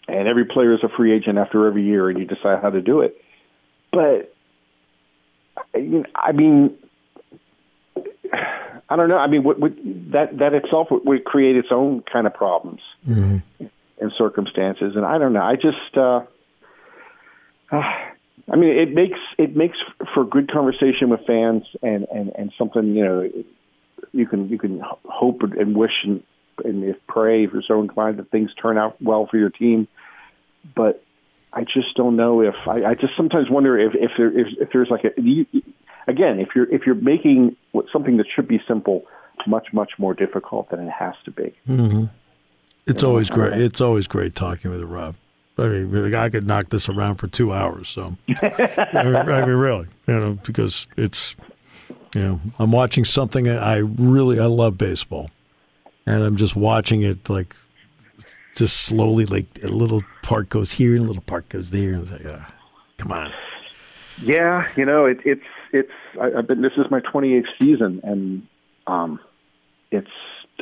and 0.07 0.27
every 0.27 0.45
player 0.45 0.73
is 0.73 0.83
a 0.83 0.89
free 0.89 1.13
agent 1.13 1.37
after 1.37 1.67
every 1.67 1.83
year, 1.83 2.09
and 2.09 2.17
you 2.17 2.25
decide 2.25 2.61
how 2.61 2.69
to 2.69 2.81
do 2.81 3.01
it. 3.01 3.21
But 3.91 4.33
I 6.15 6.31
mean, 6.31 6.77
I 8.89 8.95
don't 8.95 9.09
know. 9.09 9.17
I 9.17 9.27
mean, 9.27 9.43
what, 9.43 9.59
what, 9.59 9.73
that 10.11 10.37
that 10.39 10.53
itself 10.53 10.87
would 10.91 11.25
create 11.25 11.57
its 11.57 11.69
own 11.71 12.03
kind 12.11 12.25
of 12.25 12.33
problems 12.33 12.81
mm-hmm. 13.07 13.65
and 13.99 14.11
circumstances, 14.17 14.93
and 14.95 15.05
I 15.05 15.17
don't 15.17 15.33
know. 15.33 15.43
I 15.43 15.55
just. 15.55 15.97
uh 15.97 16.21
uh, 17.69 17.81
I 18.49 18.55
mean, 18.55 18.69
it 18.69 18.93
makes 18.93 19.19
it 19.37 19.55
makes 19.55 19.77
for 20.13 20.23
good 20.23 20.49
conversation 20.51 21.09
with 21.09 21.19
fans 21.27 21.63
and 21.81 22.07
and 22.13 22.31
and 22.37 22.53
something 22.57 22.95
you 22.95 23.03
know 23.03 23.29
you 24.13 24.25
can 24.25 24.49
you 24.49 24.57
can 24.57 24.81
hope 25.03 25.41
and 25.41 25.75
wish 25.75 25.91
and 26.03 26.23
and 26.63 26.83
if 26.83 26.95
pray 27.07 27.43
if 27.43 27.51
you're 27.51 27.61
so 27.67 27.81
inclined 27.81 28.19
that 28.19 28.31
things 28.31 28.51
turn 28.61 28.77
out 28.77 29.01
well 29.01 29.27
for 29.29 29.37
your 29.37 29.49
team, 29.49 29.87
but 30.75 31.03
I 31.51 31.63
just 31.63 31.95
don't 31.95 32.15
know 32.15 32.41
if 32.41 32.55
I, 32.67 32.85
I 32.85 32.93
just 32.93 33.17
sometimes 33.17 33.49
wonder 33.49 33.77
if 33.77 33.93
if 33.95 34.11
there 34.17 34.39
if, 34.39 34.47
if 34.61 34.69
there's 34.71 34.89
like 34.89 35.03
a 35.03 35.19
again 36.07 36.39
if 36.39 36.49
you're 36.55 36.73
if 36.73 36.85
you're 36.85 36.95
making 36.95 37.55
something 37.91 38.17
that 38.17 38.25
should 38.33 38.47
be 38.47 38.61
simple 38.67 39.05
much 39.47 39.71
much 39.73 39.91
more 39.97 40.13
difficult 40.13 40.69
than 40.69 40.87
it 40.87 40.91
has 40.91 41.15
to 41.25 41.31
be. 41.31 41.53
Mm-hmm. 41.67 42.05
It's 42.85 43.01
you 43.01 43.07
know, 43.07 43.11
always 43.11 43.29
great. 43.29 43.59
It's 43.59 43.81
always 43.81 44.07
great 44.07 44.35
talking 44.35 44.71
with 44.71 44.81
Rob. 44.83 45.15
I 45.57 45.67
mean, 45.67 46.13
I 46.13 46.29
could 46.29 46.45
knock 46.45 46.69
this 46.69 46.87
around 46.87 47.15
for 47.15 47.27
two 47.27 47.51
hours. 47.51 47.89
So, 47.89 48.15
I, 48.29 49.03
mean, 49.03 49.15
I 49.15 49.45
mean, 49.45 49.55
really, 49.55 49.87
you 50.05 50.13
know, 50.13 50.37
because 50.43 50.87
it's, 50.97 51.35
you 52.13 52.21
know, 52.21 52.39
I'm 52.59 52.71
watching 52.71 53.05
something 53.05 53.49
I 53.49 53.77
really 53.77 54.39
I 54.39 54.45
love 54.45 54.77
baseball, 54.77 55.31
and 56.05 56.23
I'm 56.23 56.37
just 56.37 56.55
watching 56.55 57.01
it 57.01 57.27
like, 57.27 57.55
just 58.55 58.81
slowly, 58.81 59.25
like 59.25 59.45
a 59.63 59.67
little 59.67 60.03
part 60.21 60.49
goes 60.49 60.71
here 60.71 60.95
and 60.95 61.05
a 61.05 61.07
little 61.07 61.23
part 61.23 61.49
goes 61.49 61.71
there, 61.71 61.93
and 61.93 62.03
it's 62.03 62.11
like, 62.11 62.25
uh, 62.25 62.39
come 62.97 63.11
on. 63.11 63.33
Yeah, 64.21 64.67
you 64.75 64.85
know, 64.85 65.05
it, 65.05 65.19
it's 65.25 65.43
it's 65.73 65.91
I, 66.21 66.29
have 66.37 66.47
been 66.47 66.61
this 66.61 66.73
is 66.77 66.85
my 66.91 66.99
28th 67.01 67.45
season, 67.59 68.01
and 68.03 68.47
um, 68.87 69.19
it's 69.91 70.07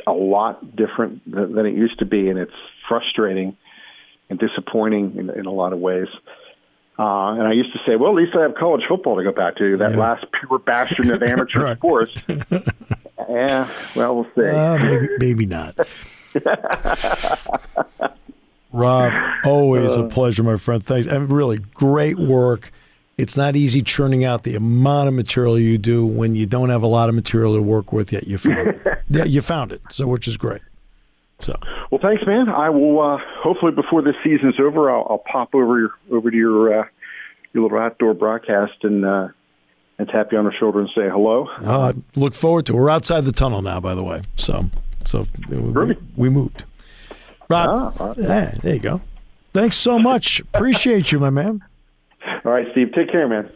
a 0.06 0.12
lot 0.12 0.76
different 0.76 1.28
than, 1.30 1.54
than 1.54 1.66
it 1.66 1.74
used 1.74 1.98
to 2.00 2.04
be, 2.04 2.28
and 2.28 2.38
it's 2.38 2.52
frustrating 2.88 3.56
and 4.30 4.38
disappointing 4.38 5.16
in, 5.16 5.30
in 5.30 5.46
a 5.46 5.52
lot 5.52 5.72
of 5.72 5.78
ways. 5.78 6.08
Uh, 6.98 7.34
and 7.34 7.42
I 7.42 7.52
used 7.52 7.72
to 7.74 7.78
say, 7.86 7.94
well, 7.96 8.10
at 8.10 8.16
least 8.16 8.34
I 8.36 8.40
have 8.42 8.54
college 8.54 8.82
football 8.88 9.16
to 9.16 9.22
go 9.22 9.30
back 9.32 9.56
to, 9.56 9.76
that 9.78 9.92
Yeah. 9.92 9.96
last 9.98 10.24
pure 10.32 10.58
bastion 10.58 11.10
of 11.10 11.22
amateur 11.32 11.62
Right. 11.62 11.76
sports. 11.76 12.12
yeah, 13.28 13.68
well, 13.94 14.16
we'll 14.16 14.26
see. 14.34 14.48
Uh, 14.48 14.78
maybe, 14.78 15.08
maybe 15.18 15.46
not. 15.46 15.76
Rob, 18.72 19.12
always 19.44 19.96
a 19.96 20.04
pleasure, 20.04 20.42
my 20.42 20.56
friend. 20.56 20.84
Thanks. 20.84 21.06
And 21.06 21.30
really 21.30 21.56
great 21.74 22.18
work. 22.18 22.70
It's 23.18 23.36
not 23.36 23.56
easy 23.56 23.80
churning 23.80 24.24
out 24.24 24.42
the 24.42 24.54
amount 24.56 25.08
of 25.08 25.14
material 25.14 25.58
you 25.58 25.78
do 25.78 26.04
when 26.06 26.34
you 26.34 26.44
don't 26.44 26.68
have 26.68 26.82
a 26.82 26.86
lot 26.86 27.08
of 27.08 27.14
material 27.14 27.54
to 27.54 27.62
work 27.62 27.90
with 27.92 28.12
yet. 28.12 28.26
You 28.26 28.38
found 28.38 28.68
it. 28.68 28.80
Yeah, 29.08 29.22
you 29.22 29.40
found 29.40 29.70
it. 29.70 29.80
So, 29.90 30.08
which 30.08 30.26
is 30.26 30.36
great. 30.36 30.60
So, 31.38 31.56
Well, 31.92 32.00
thanks, 32.02 32.24
man. 32.26 32.48
I 32.48 32.70
will 32.70 33.00
uh, 33.00 33.18
hopefully 33.40 33.70
before 33.70 34.02
this 34.02 34.16
season's 34.24 34.58
over, 34.58 34.90
I'll, 34.90 35.06
I'll 35.08 35.22
pop 35.32 35.54
over 35.54 35.78
your, 35.78 35.90
over 36.10 36.28
to 36.28 36.36
your 36.36 36.80
uh, 36.80 36.86
your 37.52 37.62
little 37.62 37.78
outdoor 37.78 38.14
broadcast 38.14 38.72
and 38.82 39.04
uh, 39.06 39.28
and 39.98 40.08
tap 40.08 40.32
you 40.32 40.38
on 40.38 40.44
the 40.44 40.52
shoulder 40.58 40.80
and 40.80 40.88
say 40.88 41.08
hello. 41.08 41.46
uh, 41.58 41.92
look 42.16 42.34
forward 42.34 42.66
to. 42.66 42.72
it. 42.72 42.76
We're 42.76 42.90
outside 42.90 43.24
the 43.24 43.30
tunnel 43.32 43.62
now, 43.62 43.78
by 43.78 43.94
the 43.94 44.02
way. 44.02 44.22
So, 44.34 44.68
so 45.04 45.26
we, 45.48 45.96
we 46.16 46.28
moved. 46.28 46.64
Rob, 47.48 47.94
Ah, 48.00 48.04
right. 48.06 48.18
yeah, 48.18 48.50
there 48.62 48.74
you 48.74 48.80
go. 48.80 49.00
Thanks 49.54 49.76
so 49.76 50.00
much. 50.00 50.40
Appreciate 50.40 51.12
you, 51.12 51.20
my 51.20 51.30
man. 51.30 51.62
All 52.44 52.52
right, 52.52 52.66
Steve. 52.72 52.92
Take 52.94 53.10
care, 53.10 53.28
man. 53.28 53.50